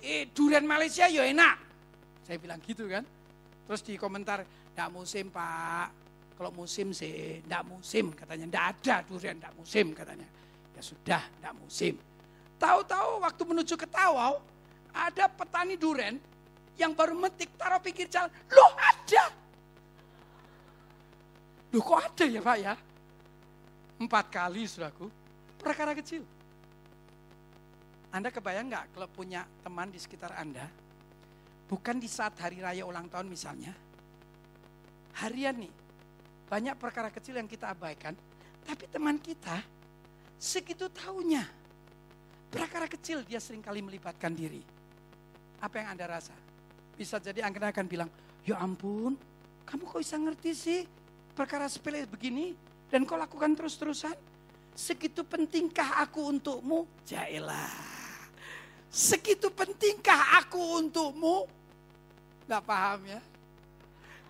Eh, 0.00 0.32
durian 0.32 0.64
Malaysia 0.64 1.04
ya 1.06 1.28
enak. 1.28 1.56
Saya 2.24 2.40
bilang 2.40 2.60
gitu 2.64 2.88
kan. 2.88 3.04
Terus 3.68 3.80
di 3.84 4.00
komentar, 4.00 4.42
tidak 4.42 4.88
musim 4.88 5.28
pak. 5.28 5.92
Kalau 6.40 6.56
musim 6.56 6.96
sih, 6.96 7.44
tidak 7.44 7.68
musim 7.68 8.16
katanya. 8.16 8.48
Tidak 8.48 8.64
ada 8.64 8.94
durian, 9.04 9.36
tidak 9.36 9.52
musim 9.60 9.92
katanya. 9.92 10.24
Ya 10.72 10.80
sudah, 10.80 11.20
tidak 11.20 11.54
musim. 11.60 12.00
Tahu-tahu 12.56 13.20
waktu 13.20 13.42
menuju 13.44 13.76
ke 13.76 13.84
Tawau, 13.84 14.40
ada 14.88 15.28
petani 15.28 15.76
duren 15.76 16.16
yang 16.80 16.96
baru 16.96 17.12
metik 17.12 17.52
taruh 17.60 17.76
pinggir 17.76 18.08
jalan. 18.08 18.32
Loh 18.48 18.72
ada. 18.72 19.24
Loh 21.76 21.84
kok 21.84 22.00
ada 22.08 22.24
ya 22.24 22.40
Pak 22.40 22.56
ya? 22.56 22.74
Empat 24.00 24.32
kali 24.32 24.64
suraku. 24.64 25.12
Perkara 25.60 25.92
kecil. 25.92 26.24
Anda 28.16 28.32
kebayang 28.32 28.72
nggak 28.72 28.96
kalau 28.96 29.08
punya 29.12 29.44
teman 29.60 29.92
di 29.92 30.00
sekitar 30.00 30.32
Anda, 30.40 30.64
bukan 31.68 32.00
di 32.00 32.08
saat 32.08 32.32
hari 32.40 32.64
raya 32.64 32.88
ulang 32.88 33.12
tahun 33.12 33.28
misalnya, 33.28 33.76
harian 35.20 35.60
nih, 35.60 35.79
banyak 36.50 36.74
perkara 36.74 37.14
kecil 37.14 37.38
yang 37.38 37.46
kita 37.46 37.70
abaikan, 37.70 38.18
tapi 38.66 38.90
teman 38.90 39.22
kita 39.22 39.62
segitu 40.34 40.90
tahunya. 40.90 41.46
Perkara 42.50 42.90
kecil 42.90 43.22
dia 43.22 43.38
sering 43.38 43.62
kali 43.62 43.78
melibatkan 43.78 44.34
diri. 44.34 44.58
Apa 45.62 45.78
yang 45.78 45.94
Anda 45.94 46.10
rasa? 46.18 46.34
Bisa 46.98 47.22
jadi 47.22 47.46
Anda 47.46 47.70
akan 47.70 47.86
bilang, 47.86 48.10
ya 48.42 48.58
ampun, 48.58 49.14
kamu 49.62 49.86
kok 49.86 50.02
bisa 50.02 50.18
ngerti 50.18 50.50
sih 50.50 50.80
perkara 51.38 51.70
sepele 51.70 52.02
begini 52.10 52.58
dan 52.90 53.06
kau 53.06 53.14
lakukan 53.14 53.54
terus-terusan? 53.54 54.18
Segitu 54.74 55.22
pentingkah 55.22 56.02
aku 56.02 56.34
untukmu? 56.34 56.90
Jailah. 57.06 57.70
Segitu 58.90 59.46
pentingkah 59.54 60.42
aku 60.42 60.82
untukmu? 60.82 61.46
Gak 62.50 62.66
paham 62.66 63.06
ya? 63.06 63.22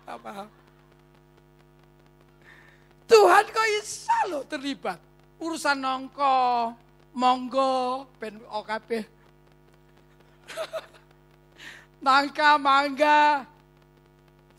Gak 0.05 0.19
paham. 0.21 0.60
Tuhan 3.11 3.43
kok 3.51 3.67
bisa 3.75 4.17
lo 4.31 4.39
terlibat. 4.47 4.99
Urusan 5.41 5.83
nongko, 5.83 6.71
monggo, 7.11 8.07
ben 8.15 8.39
OKP. 8.47 9.03
Nangka, 11.99 12.57
mangga, 12.65 13.45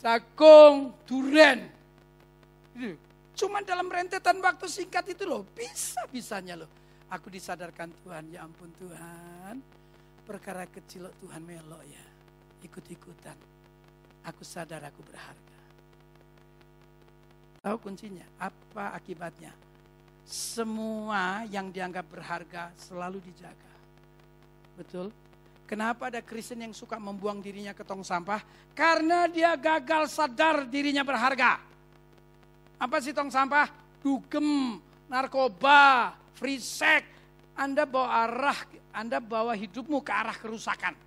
jagung, 0.02 0.92
duren. 1.08 1.70
Cuma 3.32 3.64
dalam 3.64 3.88
rentetan 3.88 4.38
waktu 4.38 4.68
singkat 4.68 5.16
itu 5.16 5.24
loh, 5.24 5.42
bisa-bisanya 5.56 6.60
loh. 6.62 6.70
Aku 7.12 7.28
disadarkan 7.28 7.92
Tuhan, 8.04 8.32
ya 8.32 8.44
ampun 8.44 8.72
Tuhan. 8.80 9.60
Perkara 10.24 10.64
kecil 10.64 11.12
Tuhan 11.20 11.44
melok 11.44 11.82
ya. 11.84 12.04
Ikut-ikutan. 12.64 13.36
Aku 14.22 14.46
sadar 14.46 14.86
aku 14.86 15.02
berharga. 15.02 15.51
Tahu 17.62 17.78
kuncinya? 17.78 18.26
Apa 18.42 18.90
akibatnya? 18.90 19.54
Semua 20.26 21.46
yang 21.46 21.70
dianggap 21.70 22.10
berharga 22.10 22.74
selalu 22.74 23.22
dijaga. 23.22 23.70
Betul? 24.74 25.14
Kenapa 25.70 26.10
ada 26.10 26.18
Kristen 26.18 26.66
yang 26.66 26.74
suka 26.74 26.98
membuang 26.98 27.38
dirinya 27.38 27.70
ke 27.70 27.86
tong 27.86 28.02
sampah? 28.02 28.42
Karena 28.74 29.30
dia 29.30 29.54
gagal 29.54 30.10
sadar 30.10 30.66
dirinya 30.66 31.06
berharga. 31.06 31.62
Apa 32.82 32.98
sih 32.98 33.14
tong 33.14 33.30
sampah? 33.30 33.70
Dugem, 34.02 34.82
narkoba, 35.06 36.18
free 36.34 36.58
sex. 36.58 37.06
Anda 37.54 37.86
bawa 37.86 38.26
arah, 38.26 38.58
Anda 38.90 39.22
bawa 39.22 39.54
hidupmu 39.54 40.02
ke 40.02 40.10
arah 40.10 40.34
kerusakan. 40.34 40.98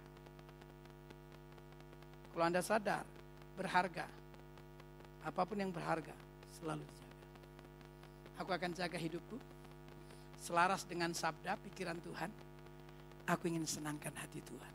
Kalau 2.32 2.46
Anda 2.48 2.64
sadar, 2.64 3.04
berharga. 3.60 4.08
Apa 5.26 5.42
pun 5.44 5.60
yang 5.60 5.74
berharga, 5.74 6.16
selalu 6.62 6.84
dijaga. 6.84 7.18
Aku 8.44 8.50
akan 8.52 8.72
jaga 8.76 8.98
hidupku. 9.00 9.38
Selaras 10.40 10.86
dengan 10.86 11.12
sabda, 11.12 11.58
pikiran 11.58 11.98
Tuhan. 12.04 12.30
Aku 13.26 13.50
ingin 13.50 13.66
senangkan 13.66 14.14
hati 14.14 14.40
Tuhan. 14.46 14.74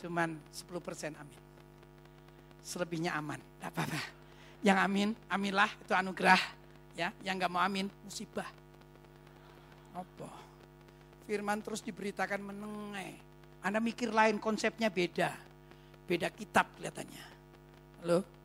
Cuman 0.00 0.38
10% 0.48 1.18
amin. 1.18 1.40
Selebihnya 2.62 3.18
aman, 3.18 3.40
tidak 3.40 3.70
apa-apa. 3.74 4.00
Yang 4.62 4.78
amin, 4.78 5.08
aminlah 5.26 5.70
itu 5.74 5.92
anugerah. 5.92 6.40
Ya, 6.94 7.10
yang 7.24 7.40
nggak 7.40 7.50
mau 7.50 7.64
amin, 7.64 7.88
musibah. 8.04 8.46
Apa? 9.96 10.30
Firman 11.26 11.58
terus 11.64 11.82
diberitakan 11.82 12.38
menengai. 12.38 13.18
Anda 13.60 13.82
mikir 13.82 14.12
lain, 14.14 14.38
konsepnya 14.38 14.88
beda. 14.88 15.34
Beda 16.06 16.28
kitab 16.30 16.70
kelihatannya. 16.78 17.24
Halo? 18.02 18.39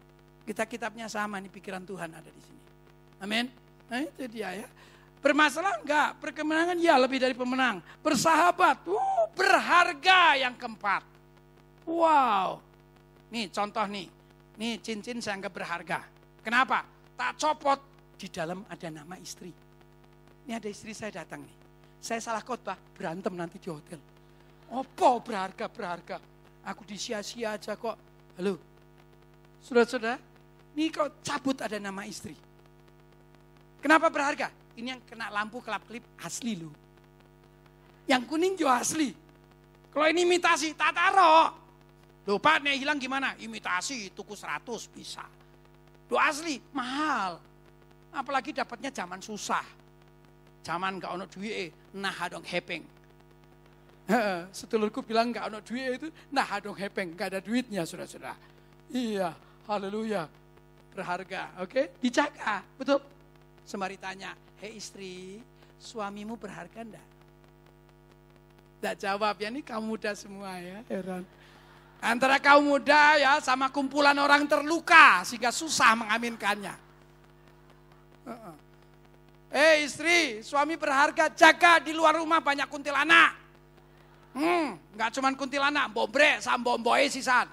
Kita 0.46 0.64
kitabnya 0.70 1.10
sama 1.10 1.42
nih, 1.42 1.50
pikiran 1.50 1.82
Tuhan 1.82 2.10
ada 2.14 2.30
di 2.30 2.42
sini. 2.46 2.62
Amin. 3.20 3.50
Nah 3.90 4.00
itu 4.06 4.30
dia 4.30 4.54
ya. 4.54 4.68
Bermasalah 5.26 5.82
enggak? 5.82 6.22
Perkemenangan 6.22 6.78
ya 6.78 7.02
lebih 7.02 7.18
dari 7.18 7.34
pemenang. 7.34 7.82
Bersahabat, 8.06 8.86
uh, 8.86 9.26
berharga 9.34 10.38
yang 10.38 10.54
keempat. 10.54 11.02
Wow. 11.90 12.62
Nih 13.34 13.50
contoh 13.50 13.86
nih. 13.90 14.06
Nih 14.62 14.78
cincin 14.86 15.18
saya 15.26 15.42
anggap 15.42 15.54
berharga. 15.58 16.06
Kenapa? 16.46 16.86
Tak 17.18 17.42
copot. 17.42 17.80
Di 18.16 18.30
dalam 18.30 18.64
ada 18.70 18.88
nama 18.88 19.18
istri. 19.20 19.50
Ini 20.46 20.62
ada 20.62 20.70
istri 20.70 20.94
saya 20.94 21.26
datang 21.26 21.42
nih. 21.42 21.58
Saya 22.00 22.22
salah 22.22 22.46
khotbah, 22.46 22.78
berantem 22.94 23.34
nanti 23.34 23.58
di 23.58 23.68
hotel. 23.68 23.98
Opo 24.70 25.26
berharga, 25.26 25.66
berharga. 25.66 26.22
Aku 26.70 26.86
disia-sia 26.86 27.58
aja 27.58 27.74
kok. 27.74 27.98
Halo. 28.38 28.62
Saudara-saudara, 29.66 30.22
ini 30.76 30.92
kok 30.92 31.24
cabut 31.24 31.58
ada 31.64 31.80
nama 31.80 32.04
istri. 32.04 32.36
Kenapa 33.80 34.12
berharga? 34.12 34.52
Ini 34.76 34.88
yang 34.92 35.02
kena 35.08 35.32
lampu 35.32 35.64
kelap-kelip 35.64 36.04
asli 36.20 36.60
loh. 36.60 36.76
Yang 38.06 38.24
kuning 38.28 38.54
juga 38.60 38.84
asli. 38.84 39.16
Kalau 39.96 40.06
ini 40.12 40.28
imitasi, 40.28 40.76
tak 40.76 40.92
taruh. 40.92 41.56
Pak, 42.26 42.60
nih 42.60 42.84
hilang 42.84 43.00
gimana? 43.00 43.38
Imitasi, 43.40 44.12
tuku 44.12 44.36
100 44.36 44.66
bisa. 44.92 45.24
Loh 46.12 46.20
asli, 46.20 46.60
mahal. 46.76 47.40
Apalagi 48.12 48.52
dapatnya 48.52 48.92
zaman 48.92 49.24
susah. 49.24 49.64
Zaman 50.66 50.98
gak 50.98 51.14
ono 51.14 51.26
duit, 51.30 51.72
nah 51.96 52.26
dong 52.28 52.44
hepeng. 52.44 52.82
Setulurku 54.52 55.06
bilang 55.06 55.30
gak 55.30 55.48
ono 55.54 55.62
duit 55.62 56.02
itu, 56.02 56.10
nah 56.34 56.50
dong 56.58 56.76
hepeng. 56.76 57.14
Gak 57.14 57.38
ada 57.38 57.40
duitnya 57.40 57.86
saudara-saudara. 57.86 58.34
Iya, 58.90 59.32
haleluya. 59.70 60.26
Berharga, 60.96 61.52
oke? 61.60 61.68
Okay? 61.68 61.86
Dijaga, 62.00 62.64
betul? 62.80 63.04
Sembari 63.68 64.00
tanya, 64.00 64.32
hei 64.64 64.80
istri, 64.80 65.44
suamimu 65.76 66.40
berharga 66.40 66.88
enggak? 66.88 67.08
Enggak 68.80 68.96
jawab 69.04 69.36
ya, 69.36 69.52
ini 69.52 69.60
kamu 69.60 69.84
muda 69.84 70.16
semua 70.16 70.56
ya, 70.64 70.80
heran. 70.88 71.28
Antara 72.00 72.40
kaum 72.40 72.64
muda 72.64 73.20
ya 73.20 73.44
sama 73.44 73.68
kumpulan 73.68 74.16
orang 74.16 74.48
terluka 74.48 75.26
sehingga 75.28 75.52
susah 75.52 76.00
mengaminkannya. 76.00 76.76
Eh 79.52 79.60
hey, 79.60 79.76
istri, 79.84 80.40
suami 80.48 80.80
berharga, 80.80 81.28
jaga 81.28 81.84
di 81.84 81.92
luar 81.92 82.16
rumah 82.16 82.40
banyak 82.40 82.72
kuntilanak. 82.72 83.36
Hmm, 84.36 84.80
nggak 84.96 85.12
cuma 85.16 85.32
kuntilanak, 85.36 85.92
bobrek, 85.92 86.40
sambomboy 86.40 87.08
sisan. 87.12 87.48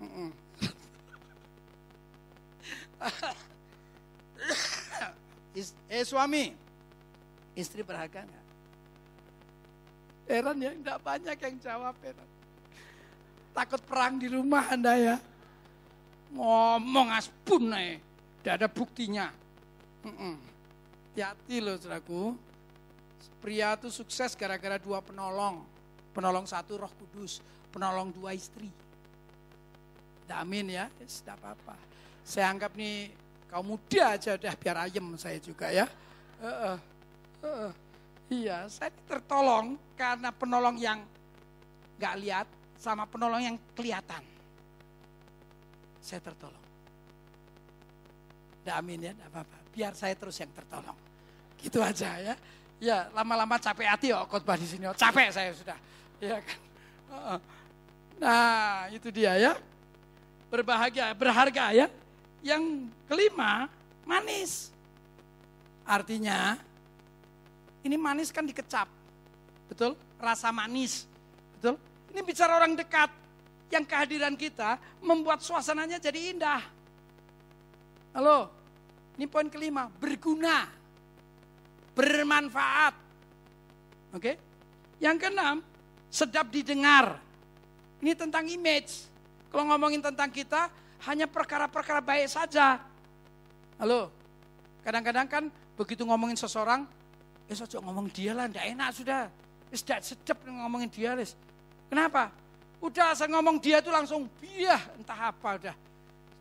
Hmm. 0.00 0.39
eh 5.90 6.04
suami, 6.04 6.52
istri 7.56 7.80
berharga 7.80 8.24
nggak? 8.24 8.46
Heran 10.30 10.62
ya, 10.62 10.70
enggak 10.70 10.98
banyak 11.02 11.36
yang 11.36 11.56
jawab 11.58 11.94
heran. 12.04 12.28
Takut 13.50 13.82
perang 13.82 14.14
di 14.20 14.30
rumah 14.30 14.62
anda 14.70 14.94
ya. 14.94 15.16
Ngomong 16.30 17.10
aspun 17.10 17.66
nih, 17.66 17.98
tidak 18.38 18.54
ada 18.62 18.68
buktinya. 18.70 19.26
Hati-hati 21.10 21.56
loh 21.58 21.74
saudaraku. 21.74 22.38
Pria 23.42 23.74
itu 23.74 23.90
sukses 23.90 24.38
gara-gara 24.38 24.78
dua 24.78 25.02
penolong. 25.02 25.66
Penolong 26.14 26.46
satu 26.46 26.78
roh 26.78 26.92
kudus, 26.94 27.42
penolong 27.74 28.14
dua 28.14 28.36
istri. 28.36 28.70
Amin 30.30 30.70
ya, 30.70 30.86
tidak 31.02 31.42
apa-apa. 31.42 31.74
Saya 32.24 32.52
anggap 32.52 32.76
nih 32.78 33.10
Kau 33.50 33.66
muda 33.66 34.14
aja 34.14 34.38
udah 34.38 34.54
biar 34.54 34.76
ayem 34.86 35.18
saya 35.18 35.42
juga 35.42 35.74
ya. 35.74 35.90
Uh, 36.38 36.46
uh, 36.46 36.78
uh, 37.42 37.70
iya, 38.30 38.70
saya 38.70 38.94
tertolong 39.10 39.74
karena 39.98 40.30
penolong 40.30 40.78
yang 40.78 41.02
gak 41.98 42.14
lihat 42.22 42.46
sama 42.78 43.10
penolong 43.10 43.42
yang 43.42 43.56
kelihatan. 43.74 44.22
Saya 45.98 46.22
tertolong. 46.22 46.62
Tidak 48.62 48.74
amin 48.78 49.10
ya, 49.10 49.12
tidak 49.18 49.28
apa-apa. 49.34 49.56
Biar 49.74 49.92
saya 49.98 50.14
terus 50.14 50.38
yang 50.38 50.54
tertolong. 50.54 50.98
Gitu 51.58 51.82
aja 51.82 52.22
ya. 52.22 52.34
Ya, 52.78 53.10
lama-lama 53.10 53.58
capek 53.58 53.90
hati 53.90 54.14
oh 54.14 54.24
khotbah 54.30 54.54
di 54.54 54.64
sini. 54.64 54.86
Oh, 54.86 54.94
capek 54.94 55.28
saya 55.34 55.50
sudah. 55.52 55.78
Ya 56.22 56.38
kan. 56.38 56.58
Nah, 58.16 58.88
itu 58.94 59.10
dia 59.10 59.34
ya. 59.36 59.52
Berbahagia, 60.48 61.10
berharga 61.18 61.74
ya. 61.74 61.90
Yang 62.40 62.88
kelima, 63.04 63.68
manis. 64.08 64.72
Artinya, 65.84 66.56
Ini 67.80 67.96
manis 67.96 68.28
kan 68.28 68.44
dikecap. 68.44 68.84
Betul? 69.64 69.96
Rasa 70.20 70.52
manis. 70.52 71.08
Betul? 71.56 71.80
Ini 72.12 72.20
bicara 72.20 72.60
orang 72.60 72.76
dekat. 72.76 73.08
Yang 73.72 73.84
kehadiran 73.88 74.36
kita 74.36 74.76
membuat 75.00 75.40
suasananya 75.40 75.96
jadi 75.96 76.36
indah. 76.36 76.60
Halo, 78.12 78.50
ini 79.14 79.30
poin 79.30 79.46
kelima, 79.46 79.86
berguna, 79.96 80.66
bermanfaat. 81.94 82.94
Oke? 84.12 84.34
Yang 84.98 85.16
keenam, 85.22 85.56
sedap 86.10 86.50
didengar. 86.50 87.16
Ini 88.02 88.18
tentang 88.18 88.44
image. 88.50 89.06
Kalau 89.54 89.70
ngomongin 89.70 90.02
tentang 90.02 90.28
kita, 90.34 90.66
hanya 91.08 91.24
perkara-perkara 91.24 92.04
baik 92.04 92.28
saja. 92.28 92.80
Halo, 93.80 94.12
kadang-kadang 94.84 95.26
kan 95.28 95.44
begitu 95.76 96.04
ngomongin 96.04 96.36
seseorang, 96.36 96.84
saja 97.48 97.80
ngomong 97.80 98.12
dia 98.12 98.36
lah, 98.36 98.46
tidak 98.46 98.66
enak 98.76 98.88
sudah. 98.92 99.22
Tidak 99.70 100.00
sedap 100.02 100.38
ngomongin 100.44 100.90
dia. 100.90 101.14
Kenapa? 101.86 102.34
Udah 102.82 103.14
saya 103.14 103.30
ngomong 103.30 103.62
dia 103.62 103.78
tuh 103.78 103.94
langsung 103.94 104.26
biah 104.42 104.80
entah 104.98 105.30
apa 105.30 105.48
udah. 105.56 105.76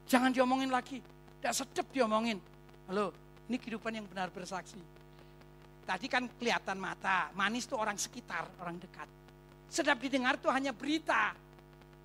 Jangan 0.10 0.34
diomongin 0.34 0.74
lagi. 0.74 0.98
Tidak 1.40 1.54
sedap 1.54 1.88
diomongin. 1.94 2.42
Halo, 2.90 3.14
ini 3.46 3.62
kehidupan 3.62 3.94
yang 3.94 4.06
benar 4.10 4.34
bersaksi. 4.34 4.82
Tadi 5.86 6.06
kan 6.10 6.26
kelihatan 6.38 6.78
mata, 6.78 7.30
manis 7.38 7.70
tuh 7.70 7.78
orang 7.78 7.98
sekitar, 7.98 8.50
orang 8.62 8.82
dekat. 8.82 9.06
Sedap 9.70 10.02
didengar 10.02 10.42
tuh 10.42 10.50
hanya 10.50 10.74
berita. 10.74 11.34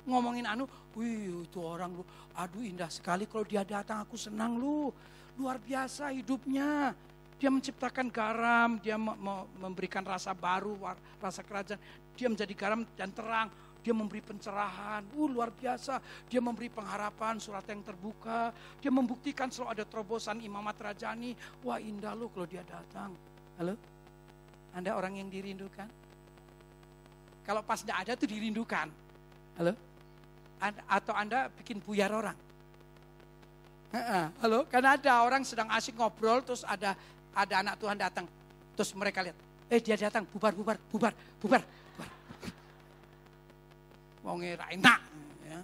Ngomongin 0.05 0.45
anu, 0.45 0.69
wih 0.93 1.49
itu 1.49 1.59
orang 1.65 1.97
lu, 1.97 2.05
aduh 2.37 2.61
indah 2.61 2.93
sekali 2.93 3.25
kalau 3.25 3.45
dia 3.49 3.65
datang 3.65 4.05
aku 4.05 4.21
senang 4.21 4.61
lu. 4.61 4.93
Luar 5.41 5.59
biasa 5.59 6.13
hidupnya. 6.13 6.93
Dia 7.35 7.51
menciptakan 7.51 8.09
garam, 8.09 8.79
dia 8.79 8.95
memberikan 9.59 10.07
rasa 10.07 10.33
baru, 10.33 10.79
rasa 11.19 11.43
kerajaan. 11.43 11.81
Dia 12.15 12.31
menjadi 12.31 12.55
garam 12.55 12.87
dan 12.95 13.11
terang 13.11 13.51
dia 13.85 13.93
memberi 13.93 14.25
pencerahan, 14.25 15.05
uh, 15.13 15.29
luar 15.29 15.53
biasa. 15.53 16.01
Dia 16.33 16.41
memberi 16.41 16.73
pengharapan, 16.73 17.37
surat 17.37 17.69
yang 17.69 17.85
terbuka. 17.85 18.49
Dia 18.81 18.89
membuktikan 18.89 19.53
selalu 19.53 19.77
ada 19.77 19.85
terobosan 19.85 20.41
imamat 20.41 20.81
rajani. 20.81 21.37
Wah 21.61 21.77
indah 21.77 22.17
loh 22.17 22.33
kalau 22.33 22.49
dia 22.49 22.65
datang. 22.65 23.13
Halo? 23.61 23.77
Anda 24.73 24.97
orang 24.97 25.21
yang 25.21 25.29
dirindukan? 25.29 25.87
Kalau 27.45 27.61
pas 27.61 27.85
tidak 27.85 28.09
ada 28.09 28.13
tuh 28.17 28.25
dirindukan. 28.25 28.89
Halo? 29.61 29.77
Atau 30.89 31.13
Anda 31.15 31.51
bikin 31.61 31.81
buyar 31.83 32.11
orang? 32.13 32.37
Halo? 34.43 34.67
Karena 34.67 34.99
ada 34.99 35.23
orang 35.23 35.47
sedang 35.47 35.71
asik 35.71 35.95
ngobrol, 35.95 36.43
terus 36.43 36.67
ada 36.67 36.99
ada 37.35 37.55
anak 37.63 37.75
Tuhan 37.79 37.99
datang. 37.99 38.27
Terus 38.75 38.91
mereka 38.99 39.23
lihat, 39.23 39.39
eh 39.71 39.79
dia 39.79 39.95
datang, 39.95 40.27
bubar, 40.27 40.51
bubar, 40.51 40.77
bubar, 40.91 41.13
bubar 41.39 41.63
wonge 44.25 44.57
ra 44.57 44.67
enak. 44.73 45.01
Ya. 45.45 45.61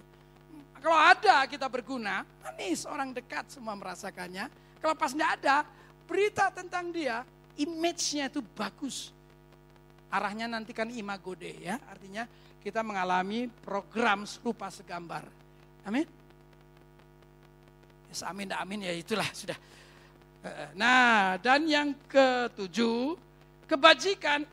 Kalau 0.77 0.99
ada 1.01 1.35
kita 1.49 1.65
berguna, 1.65 2.21
manis 2.45 2.85
orang 2.85 3.09
dekat 3.11 3.49
semua 3.49 3.73
merasakannya. 3.73 4.47
Kalau 4.77 4.93
pas 4.93 5.11
tidak 5.11 5.41
ada, 5.41 5.65
berita 6.05 6.53
tentang 6.53 6.93
dia, 6.93 7.25
image-nya 7.57 8.29
itu 8.29 8.45
bagus. 8.53 9.09
Arahnya 10.13 10.45
nanti 10.45 10.71
kan 10.71 10.87
imago 10.93 11.33
deh 11.33 11.57
ya, 11.57 11.81
artinya 11.89 12.29
kita 12.61 12.85
mengalami 12.85 13.49
program 13.65 14.23
serupa 14.29 14.69
segambar. 14.69 15.25
Amin. 15.83 16.05
Yes, 18.13 18.21
amin, 18.21 18.53
amin 18.53 18.85
ya 18.85 18.93
itulah 18.93 19.27
sudah. 19.33 19.57
Nah, 20.77 21.37
dan 21.41 21.65
yang 21.65 21.93
ketujuh, 22.09 23.17
kebajikan 23.65 24.45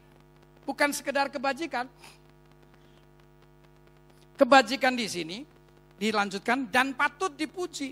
bukan 0.64 0.90
sekedar 0.92 1.28
kebajikan, 1.32 1.88
Kebajikan 4.38 4.94
di 4.94 5.10
sini 5.10 5.42
dilanjutkan 5.98 6.70
dan 6.70 6.94
patut 6.94 7.34
dipuji. 7.34 7.90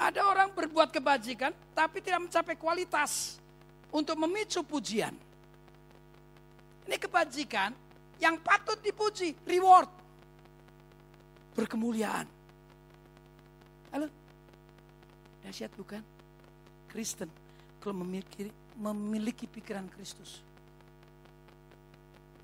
Ada 0.00 0.24
orang 0.24 0.56
berbuat 0.56 0.88
kebajikan 0.88 1.52
tapi 1.76 2.00
tidak 2.00 2.24
mencapai 2.24 2.56
kualitas 2.56 3.36
untuk 3.92 4.16
memicu 4.16 4.64
pujian. 4.64 5.12
Ini 6.88 6.96
kebajikan 6.96 7.76
yang 8.18 8.38
patut 8.42 8.78
dipuji, 8.82 9.34
reward. 9.46 9.90
Berkemuliaan. 11.54 12.26
Halo? 13.94 14.06
Dahsyat 15.42 15.72
bukan? 15.74 16.02
Kristen 16.88 17.30
kalau 17.78 18.02
memiliki 18.04 18.50
memiliki 18.78 19.44
pikiran 19.50 19.86
Kristus. 19.90 20.42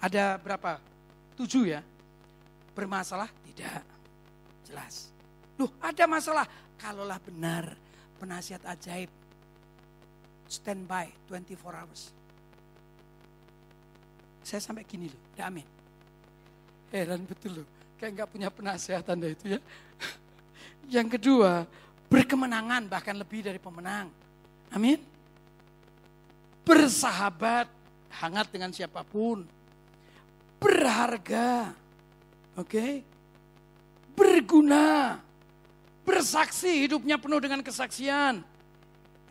Ada 0.02 0.36
berapa? 0.36 0.82
Tujuh 1.38 1.64
ya 1.70 1.80
bermasalah? 2.74 3.30
Tidak. 3.46 3.82
Jelas. 4.66 5.14
Duh, 5.54 5.70
ada 5.78 6.04
masalah. 6.10 6.46
Kalaulah 6.74 7.22
benar 7.22 7.78
penasihat 8.18 8.60
ajaib 8.66 9.08
standby 10.50 11.08
24 11.30 11.80
hours. 11.80 12.10
Saya 14.44 14.60
sampai 14.60 14.84
gini 14.84 15.08
loh, 15.08 15.20
amin. 15.40 15.66
Heran 16.92 17.24
betul 17.24 17.64
loh, 17.64 17.66
kayak 17.96 18.12
nggak 18.20 18.28
punya 18.30 18.48
penasihat 18.52 19.02
anda 19.08 19.32
itu 19.32 19.56
ya. 19.56 19.60
Yang 21.00 21.18
kedua, 21.18 21.64
berkemenangan 22.12 22.86
bahkan 22.86 23.16
lebih 23.16 23.40
dari 23.40 23.56
pemenang. 23.56 24.12
Amin. 24.70 25.00
Bersahabat, 26.62 27.66
hangat 28.20 28.46
dengan 28.52 28.70
siapa 28.70 29.00
pun. 29.00 29.48
Berharga, 30.60 31.72
Oke? 32.54 32.70
Okay? 32.70 32.92
Berguna. 34.14 35.18
Bersaksi 36.06 36.86
hidupnya 36.86 37.18
penuh 37.18 37.42
dengan 37.42 37.64
kesaksian. 37.66 38.46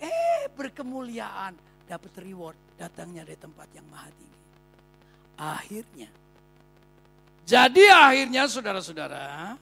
Eh, 0.03 0.43
berkemuliaan. 0.51 1.55
Dapat 1.87 2.11
reward 2.19 2.57
datangnya 2.75 3.23
dari 3.23 3.39
tempat 3.39 3.67
yang 3.71 3.87
maha 3.87 4.11
tinggi. 4.11 4.42
Akhirnya. 5.37 6.09
Jadi 7.43 7.83
akhirnya 7.91 8.47
saudara-saudara, 8.47 9.59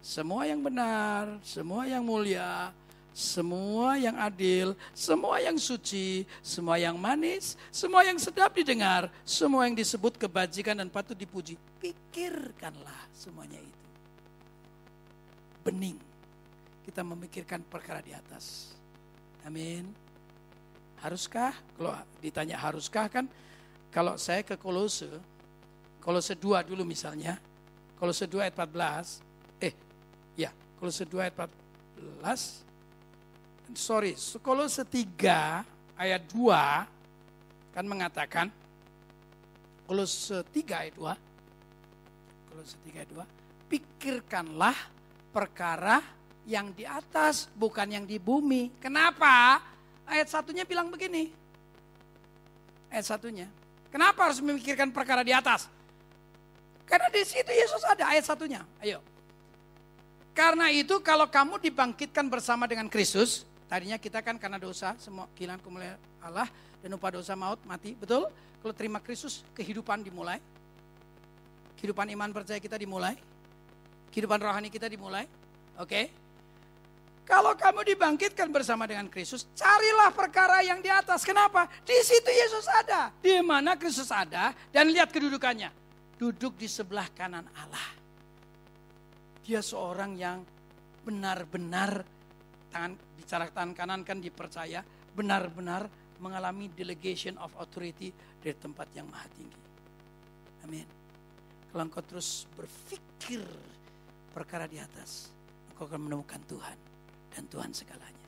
semua 0.00 0.48
yang 0.48 0.64
benar, 0.64 1.36
semua 1.44 1.84
yang 1.84 2.00
mulia, 2.00 2.72
semua 3.12 4.00
yang 4.00 4.16
adil, 4.16 4.72
semua 4.96 5.36
yang 5.36 5.60
suci, 5.60 6.24
semua 6.40 6.80
yang 6.80 6.96
manis, 6.96 7.60
semua 7.68 8.00
yang 8.00 8.16
sedap 8.16 8.56
didengar, 8.56 9.12
semua 9.22 9.68
yang 9.68 9.76
disebut 9.76 10.16
kebajikan 10.16 10.80
dan 10.80 10.88
patut 10.88 11.12
dipuji. 11.12 11.60
Pikirkanlah 11.76 13.12
semuanya 13.12 13.60
itu. 13.60 13.88
Bening. 15.62 16.00
Kita 16.82 17.04
memikirkan 17.04 17.62
perkara 17.68 18.00
di 18.00 18.16
atas. 18.16 18.74
Amin. 19.44 19.86
Haruskah? 21.04 21.52
Kalau 21.76 21.94
ditanya 22.24 22.56
haruskah 22.58 23.06
kan, 23.12 23.28
kalau 23.92 24.16
saya 24.16 24.40
ke 24.40 24.56
Kolose, 24.56 25.20
Kolose 26.00 26.32
2 26.34 26.64
dulu 26.64 26.88
misalnya, 26.88 27.36
Kolose 28.00 28.24
2 28.24 28.48
ayat 28.48 28.56
14, 28.56 29.20
eh 29.60 29.76
ya, 30.34 30.48
Kolose 30.80 31.04
2 31.04 31.20
ayat 31.20 31.36
14, 31.36 32.64
sorry, 33.76 34.16
Kolose 34.40 34.88
3 34.88 36.00
ayat 36.00 36.22
2 36.32 37.76
kan 37.76 37.84
mengatakan 37.84 38.48
Kolose 39.84 40.40
3 40.40 40.88
ayat 40.88 40.96
2 40.96 42.48
Kolose 42.48 42.80
3 42.88 42.96
ayat 42.96 43.12
2 43.12 43.42
pikirkanlah 43.72 44.76
perkara 45.32 46.04
yang 46.44 46.76
di 46.76 46.84
atas 46.84 47.48
bukan 47.56 47.88
yang 47.88 48.04
di 48.04 48.20
bumi. 48.20 48.68
Kenapa? 48.82 49.64
Ayat 50.04 50.28
satunya 50.28 50.68
bilang 50.68 50.92
begini. 50.92 51.32
Ayat 52.92 53.08
satunya. 53.08 53.48
Kenapa 53.92 54.32
harus 54.32 54.40
memikirkan 54.40 54.88
perkara 54.88 55.20
di 55.20 55.36
atas? 55.36 55.68
Karena 56.88 57.12
di 57.12 57.22
situ 57.22 57.52
Yesus 57.52 57.84
ada 57.84 58.08
ayat 58.08 58.24
satunya. 58.24 58.64
Ayo. 58.80 59.04
Karena 60.32 60.72
itu 60.72 60.96
kalau 61.04 61.28
kamu 61.28 61.60
dibangkitkan 61.60 62.24
bersama 62.32 62.64
dengan 62.64 62.88
Kristus, 62.88 63.44
Tadinya 63.72 63.96
kita 63.96 64.20
kan 64.20 64.36
karena 64.36 64.60
dosa, 64.60 64.92
semua 65.00 65.24
kehilangan 65.32 65.64
kemuliaan 65.64 65.96
Allah 66.20 66.44
dan 66.84 66.92
upah 66.92 67.08
dosa 67.08 67.32
maut 67.32 67.56
mati, 67.64 67.96
betul? 67.96 68.28
Kalau 68.60 68.74
terima 68.76 69.00
Kristus, 69.00 69.40
kehidupan 69.56 70.04
dimulai. 70.04 70.36
Kehidupan 71.80 72.04
iman 72.12 72.36
percaya 72.36 72.60
kita 72.60 72.76
dimulai. 72.76 73.16
Kehidupan 74.12 74.44
rohani 74.44 74.68
kita 74.68 74.92
dimulai. 74.92 75.24
Oke? 75.80 75.88
Okay? 75.88 76.04
Kalau 77.22 77.54
kamu 77.54 77.86
dibangkitkan 77.94 78.50
bersama 78.50 78.82
dengan 78.82 79.06
Kristus, 79.06 79.46
carilah 79.54 80.10
perkara 80.10 80.58
yang 80.66 80.82
di 80.82 80.90
atas. 80.90 81.22
Kenapa? 81.22 81.70
Di 81.86 81.94
situ 82.02 82.26
Yesus 82.26 82.66
ada. 82.66 83.14
Di 83.22 83.38
mana 83.38 83.78
Kristus 83.78 84.10
ada 84.10 84.50
dan 84.74 84.90
lihat 84.90 85.14
kedudukannya. 85.14 85.70
Duduk 86.18 86.58
di 86.58 86.66
sebelah 86.66 87.06
kanan 87.14 87.46
Allah. 87.54 87.88
Dia 89.42 89.62
seorang 89.62 90.18
yang 90.18 90.42
benar-benar 91.02 92.02
tangan 92.70 92.94
bicara 93.18 93.50
tangan 93.50 93.74
kanan 93.74 94.00
kan 94.06 94.18
dipercaya 94.22 94.82
benar-benar 95.14 95.90
mengalami 96.22 96.70
delegation 96.70 97.34
of 97.42 97.50
authority 97.58 98.14
dari 98.38 98.54
tempat 98.54 98.86
yang 98.94 99.06
maha 99.10 99.26
tinggi. 99.34 99.62
Amin. 100.62 100.86
Kalau 101.70 101.82
engkau 101.86 102.02
terus 102.06 102.46
berpikir 102.54 103.42
perkara 104.30 104.70
di 104.70 104.78
atas, 104.78 105.34
engkau 105.74 105.90
akan 105.90 106.06
menemukan 106.06 106.38
Tuhan 106.46 106.91
dan 107.32 107.44
Tuhan 107.48 107.72
segalanya. 107.72 108.24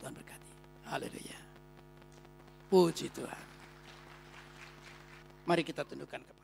Tuhan 0.00 0.12
berkati. 0.12 0.50
Haleluya. 0.86 1.38
Puji 2.68 3.08
Tuhan. 3.10 3.44
Mari 5.46 5.62
kita 5.64 5.82
tundukkan. 5.86 6.35